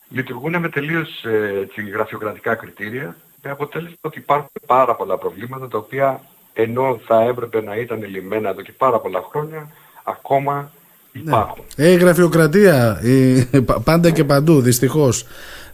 Λειτουργούν 0.10 0.60
με 0.60 0.70
τελείως 0.70 1.24
ε, 1.24 1.68
γραφειοκρατικά 1.92 2.56
κριτήρια 2.56 3.18
με 3.42 3.52
αποτέλεσμα 3.52 3.98
ότι 4.02 4.20
υπάρχουν 4.20 4.52
πάρα 4.66 4.96
πολλά 4.96 5.18
προβλήματα 5.18 5.68
τα 5.68 5.78
οποία 5.78 6.22
ενώ 6.54 7.00
θα 7.06 7.22
έπρεπε 7.22 7.62
να 7.62 7.76
ήταν 7.76 8.04
λυμμένα 8.04 8.50
εδώ 8.50 8.62
και 8.62 8.72
πάρα 8.72 9.00
πολλά 9.00 9.22
χρόνια 9.22 9.72
ακόμα 10.04 10.72
υπάρχουν. 11.18 11.64
Ναι. 11.76 11.86
Ε, 11.86 11.92
η 11.92 11.96
γραφειοκρατία 11.96 13.02
η, 13.04 13.46
πάντα 13.84 14.12
και 14.12 14.24
παντού, 14.24 14.62
δυστυχώς. 14.62 15.26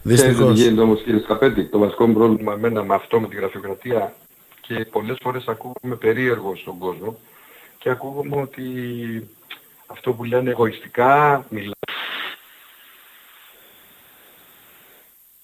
Δυστυχώς. 0.02 0.46
Δεν 0.46 0.54
γίνεται 0.54 0.80
όμως 0.80 1.02
κύριε 1.02 1.20
Σκαπέτη, 1.20 1.64
το 1.64 1.78
βασικό 1.78 2.06
μου 2.06 2.14
πρόβλημα 2.14 2.52
εμένα 2.52 2.84
με 2.84 2.94
αυτό 2.94 3.20
με 3.20 3.28
τη 3.28 3.36
γραφειοκρατία 3.36 4.14
και 4.60 4.86
πολλές 4.90 5.16
φορές 5.22 5.44
ακούγομαι 5.46 5.96
περίεργο 5.98 6.56
στον 6.56 6.78
κόσμο 6.78 7.18
και 7.78 7.90
ακούγομαι 7.90 8.36
ότι 8.36 8.62
αυτό 9.86 10.12
που 10.12 10.24
λένε 10.24 10.50
εγωιστικά 10.50 11.44
μιλάνε 11.48 11.72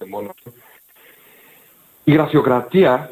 μόνο 0.09 0.35
Η 2.05 2.13
γραφειοκρατία 2.13 3.11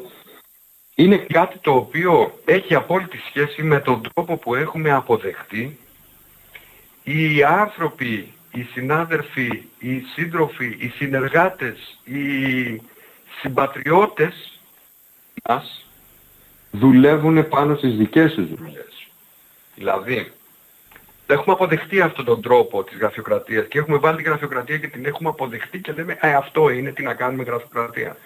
είναι 0.95 1.17
κάτι 1.17 1.57
το 1.57 1.71
οποίο 1.71 2.39
έχει 2.45 2.75
απόλυτη 2.75 3.17
σχέση 3.17 3.63
με 3.63 3.79
τον 3.79 4.01
τρόπο 4.01 4.37
που 4.37 4.55
έχουμε 4.55 4.91
αποδεχτεί 4.91 5.77
οι 7.09 7.43
άνθρωποι, 7.43 8.33
οι 8.51 8.61
συνάδελφοι, 8.73 9.63
οι 9.79 9.99
σύντροφοι, 9.99 10.77
οι 10.79 10.87
συνεργάτες, 10.87 11.99
οι 12.03 12.81
συμπατριώτες 13.41 14.59
μας 15.49 15.85
δουλεύουν 16.71 17.47
πάνω 17.47 17.75
στις 17.75 17.95
δικές 17.95 18.33
τους 18.33 18.47
δουλειές. 18.47 19.07
Δηλαδή, 19.75 20.31
έχουμε 21.27 21.55
αποδεχτεί 21.55 22.01
αυτόν 22.01 22.25
τον 22.25 22.41
τρόπο 22.41 22.83
της 22.83 22.97
γραφειοκρατίας 22.97 23.67
και 23.67 23.77
έχουμε 23.77 23.97
βάλει 23.97 24.17
τη 24.17 24.23
γραφειοκρατία 24.23 24.77
και 24.77 24.87
την 24.87 25.05
έχουμε 25.05 25.29
αποδεχτεί 25.29 25.79
και 25.79 25.91
λέμε 25.91 26.17
«Ε, 26.21 26.33
αυτό 26.33 26.69
είναι, 26.69 26.91
τι 26.91 27.03
να 27.03 27.13
κάνουμε 27.13 27.43
γραφειοκρατία». 27.43 28.17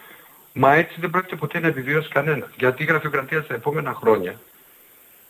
Μα 0.53 0.73
έτσι 0.73 0.95
δεν 0.99 1.09
πρόκειται 1.09 1.35
ποτέ 1.35 1.59
να 1.59 1.67
επιβιώσει 1.67 2.09
κανένας. 2.09 2.49
Γιατί 2.57 2.83
η 2.83 2.85
γραφειοκρατία 2.85 3.41
στα 3.41 3.53
επόμενα 3.53 3.93
χρόνια 3.93 4.39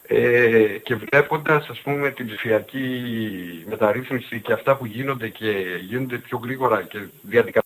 ε, 0.07 0.77
και 0.83 0.95
βλέποντας 0.95 1.67
ας 1.69 1.79
πούμε 1.79 2.11
την 2.11 2.27
ψηφιακή 2.27 3.01
μεταρρύθμιση 3.69 4.39
και 4.39 4.53
αυτά 4.53 4.75
που 4.75 4.85
γίνονται 4.85 5.29
και 5.29 5.79
γίνονται 5.81 6.17
πιο 6.17 6.37
γρήγορα 6.43 6.81
και 6.81 6.99
διαδικασία 7.21 7.63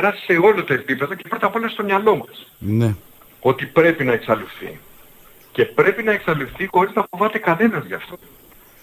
περάσει 0.00 0.24
σε 0.24 0.32
όλο 0.32 0.64
το 0.64 0.72
επίπεδο 0.74 1.14
και 1.14 1.28
πρώτα 1.28 1.46
απ' 1.46 1.54
όλα 1.54 1.68
στο 1.68 1.84
μυαλό 1.84 2.16
μας. 2.16 2.46
Ναι. 2.58 2.94
Ότι 3.40 3.66
πρέπει 3.66 4.04
να 4.04 4.12
εξαλειφθεί. 4.12 4.78
Και 5.52 5.64
πρέπει 5.64 6.02
να 6.02 6.12
εξαλειφθεί 6.12 6.66
χωρίς 6.66 6.94
να 6.94 7.06
φοβάται 7.10 7.38
κανένας 7.38 7.84
γι' 7.84 7.94
αυτό. 7.94 8.18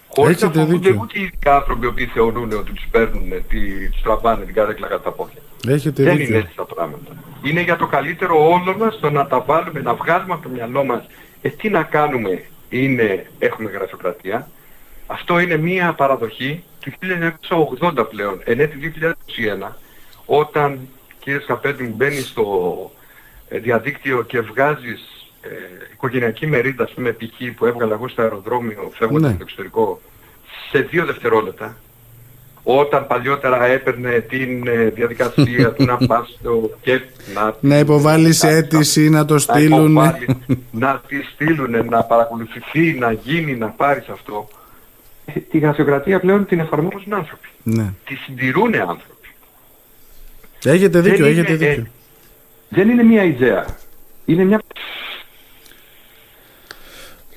Χωρίς 0.07 0.41
να 0.41 0.51
φοβούνται 0.51 0.91
ούτε 0.91 1.19
οι 1.19 1.31
άνθρωποι 1.43 1.91
που 1.91 2.11
θεωρούν 2.13 2.51
ότι 2.51 2.71
τους 2.71 2.87
παίρνουν, 2.91 3.29
τους 3.91 4.01
τραβάνε 4.01 4.45
την 4.45 4.53
καρέκλα 4.53 4.87
κατά 4.87 5.03
τα 5.03 5.11
πόδια. 5.11 5.41
Έχετε 5.67 6.03
Δεν 6.03 6.15
δίκιο. 6.17 6.33
είναι 6.35 6.43
έτσι 6.43 6.55
τα 6.55 6.65
πράγματα. 6.65 7.11
Είναι 7.43 7.61
για 7.61 7.75
το 7.75 7.87
καλύτερο 7.87 8.51
όλο 8.51 8.77
μας 8.77 8.99
το 8.99 9.09
να 9.09 9.27
τα 9.27 9.39
βάλουμε, 9.41 9.79
να 9.81 9.93
βγάλουμε 9.93 10.33
από 10.33 10.43
το 10.43 10.49
μυαλό 10.49 10.83
μας 10.83 11.05
ε, 11.41 11.49
τι 11.49 11.69
να 11.69 11.83
κάνουμε 11.83 12.43
είναι, 12.69 13.25
έχουμε 13.39 13.69
γραφειοκρατία. 13.69 14.47
Αυτό 15.07 15.39
είναι 15.39 15.57
μία 15.57 15.93
παραδοχή 15.93 16.63
του 16.79 16.91
1980 17.79 18.05
πλέον, 18.09 18.41
εν 18.43 18.59
έτη 18.59 18.93
2021, 19.65 19.71
όταν 20.25 20.79
κύριε 21.19 21.39
Σκαπέτη 21.39 21.83
μου 21.83 21.93
μπαίνει 21.95 22.19
στο 22.21 22.45
ε, 23.49 23.57
διαδίκτυο 23.59 24.21
και 24.23 24.41
βγάζεις 24.41 25.27
ε, 25.41 25.49
οικογενειακή 25.93 26.47
μερίδα, 26.47 26.83
ας 26.83 26.91
πούμε, 26.91 27.11
π.χ. 27.11 27.53
που 27.55 27.65
έβγαλα 27.65 27.93
εγώ 27.93 28.07
στο 28.07 28.21
αεροδρόμιο 28.21 28.91
φεύγοντας 28.93 29.29
Ναι. 29.29 29.33
στο 29.35 29.43
εξωτερικό, 29.43 30.01
σε 30.71 30.79
δύο 30.81 31.05
δευτερόλεπτα, 31.05 31.77
όταν 32.63 33.07
παλιότερα 33.07 33.65
έπαιρνε 33.65 34.19
την 34.29 34.67
ε, 34.67 34.85
διαδικασία 34.89 35.71
του 35.73 35.85
να 35.91 35.97
πας 35.97 36.35
στο 36.39 36.69
και 36.81 37.01
να... 37.33 37.55
Να 37.59 37.79
υποβάλεις 37.79 38.43
να- 38.43 38.49
αίτηση, 38.49 39.09
να 39.09 39.25
το 39.25 39.33
να 39.33 39.39
στείλουν. 39.39 39.91
υποβάλεις, 39.91 40.27
να 40.71 41.01
τη 41.07 41.15
στείλουν, 41.33 41.85
να 41.89 42.03
παρακολουθηθεί, 42.03 42.93
να 42.99 43.11
γίνει, 43.11 43.55
να 43.55 43.67
πάρεις 43.67 44.07
αυτό. 44.07 44.47
Ε, 45.25 45.39
Τη 45.39 45.57
γραφειοκρατία 45.57 46.19
πλέον 46.19 46.45
την 46.45 46.59
εφαρμόζουν 46.59 47.13
άνθρωποι. 47.13 47.47
Ναι. 47.63 47.93
Τη 48.05 48.15
συντηρούν 48.15 48.75
άνθρωποι. 48.75 49.11
Έχετε 50.63 50.99
δίκιο, 50.99 51.25
Δεν 51.25 51.33
έχετε 51.37 51.53
είναι, 51.53 51.65
ε, 51.65 51.69
δίκιο. 51.69 51.87
δεν 52.69 52.89
είναι 52.89 53.03
μια 53.03 53.23
ιδέα. 53.23 53.65
Είναι 54.25 54.43
μια 54.43 54.61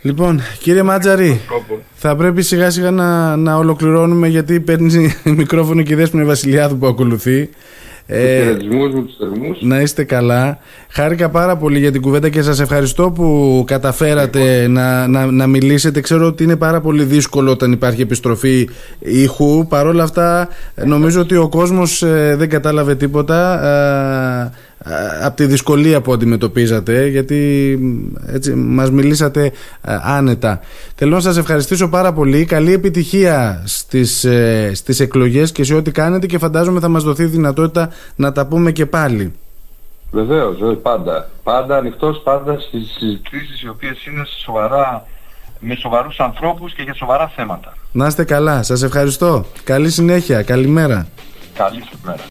Λοιπόν, 0.03 0.41
κύριε 0.59 0.83
Μάτζαρη, 0.83 1.41
τρόπο. 1.49 1.83
θα 1.95 2.17
πρέπει 2.17 2.43
σιγά 2.43 2.71
σιγά 2.71 2.91
να, 2.91 3.37
να 3.37 3.57
ολοκληρώνουμε 3.57 4.29
γιατί 4.29 4.61
παίρνεις 4.61 4.97
μικρόφωνο 5.37 5.83
και 5.83 5.93
η 5.93 5.97
Δέσποινα 5.97 6.25
Βασιλιάδου 6.25 6.79
που 6.79 6.87
ακολουθεί. 6.87 7.51
Ε, 8.09 8.43
χαιρετισμούς 8.43 8.95
μου, 8.95 9.05
τους 9.05 9.17
θερμούς. 9.17 9.59
να 9.61 9.81
είστε 9.81 10.05
καλά. 10.05 10.59
Χάρηκα 10.89 11.29
πάρα 11.29 11.57
πολύ 11.57 11.79
για 11.79 11.93
την 11.93 12.01
κουβέντα 12.01 12.29
και 12.29 12.43
σας 12.43 12.61
ευχαριστώ 12.61 13.11
που 13.11 13.65
καταφέρατε 13.67 14.67
να, 14.69 15.07
να, 15.07 15.27
να 15.27 15.47
μιλήσετε. 15.47 16.01
Ξέρω 16.01 16.27
ότι 16.27 16.43
είναι 16.43 16.57
πάρα 16.57 16.81
πολύ 16.81 17.05
δύσκολο 17.05 17.51
όταν 17.51 17.73
υπάρχει 17.73 18.01
επιστροφή 18.01 18.69
ήχου. 18.99 19.67
Παρ' 19.69 19.87
όλα 19.87 20.03
αυτά 20.03 20.49
νομίζω 20.85 21.21
ότι 21.21 21.37
ο 21.37 21.49
κόσμος 21.49 22.03
ε, 22.03 22.35
δεν 22.39 22.49
κατάλαβε 22.49 22.95
τίποτα 22.95 23.65
ε, 23.65 24.66
από 25.23 25.37
τη 25.37 25.47
δυσκολία 25.47 26.01
που 26.01 26.13
αντιμετωπίζατε 26.13 27.07
γιατί 27.07 27.79
έτσι, 28.27 28.55
μας 28.55 28.91
μιλήσατε 28.91 29.53
ε, 29.81 29.99
άνετα. 30.03 30.61
Θέλω 30.95 31.15
να 31.15 31.21
σας 31.21 31.37
ευχαριστήσω 31.37 31.89
πάρα 31.89 32.13
πολύ. 32.13 32.45
Καλή 32.45 32.73
επιτυχία 32.73 33.63
στις, 33.65 34.25
ε, 34.25 34.71
στις 34.75 35.01
εκλογές 35.01 35.53
και 35.53 35.65
σε 35.65 35.75
ό,τι 35.75 35.91
κάνετε 35.91 36.27
και 36.27 36.39
φαντάζομαι 36.39 36.81
θα 36.81 36.89
μας 36.89 37.03
δοθεί 37.03 37.25
δυνατότητα 37.25 37.91
να 38.17 38.33
τα 38.33 38.47
πούμε 38.47 38.73
και 38.73 38.87
πάλι. 38.87 39.33
Βεβαίως, 40.11 40.59
βέβαια, 40.59 40.77
πάντα. 40.77 41.29
Πάντα 41.43 41.77
ανοιχτός, 41.77 42.21
πάντα 42.25 42.59
στις 42.59 42.97
συζητήσεις 42.99 43.63
οι 43.63 43.69
οποίες 43.69 44.07
είναι 44.07 44.23
σοβαρά, 44.45 45.07
με 45.61 45.75
σοβαρούς 45.75 46.21
ανθρώπους 46.21 46.75
και 46.75 46.83
για 46.83 46.95
σοβαρά 46.95 47.33
θέματα. 47.37 47.77
Να 47.93 48.07
είστε 48.07 48.25
καλά. 48.25 48.63
Σας 48.63 48.83
ευχαριστώ. 48.83 49.47
Καλή 49.65 49.91
συνέχεια. 49.91 50.43
Καλημέρα. 50.43 51.07
Καλή 51.55 51.83
σου 51.91 51.99
μέρα. 52.05 52.25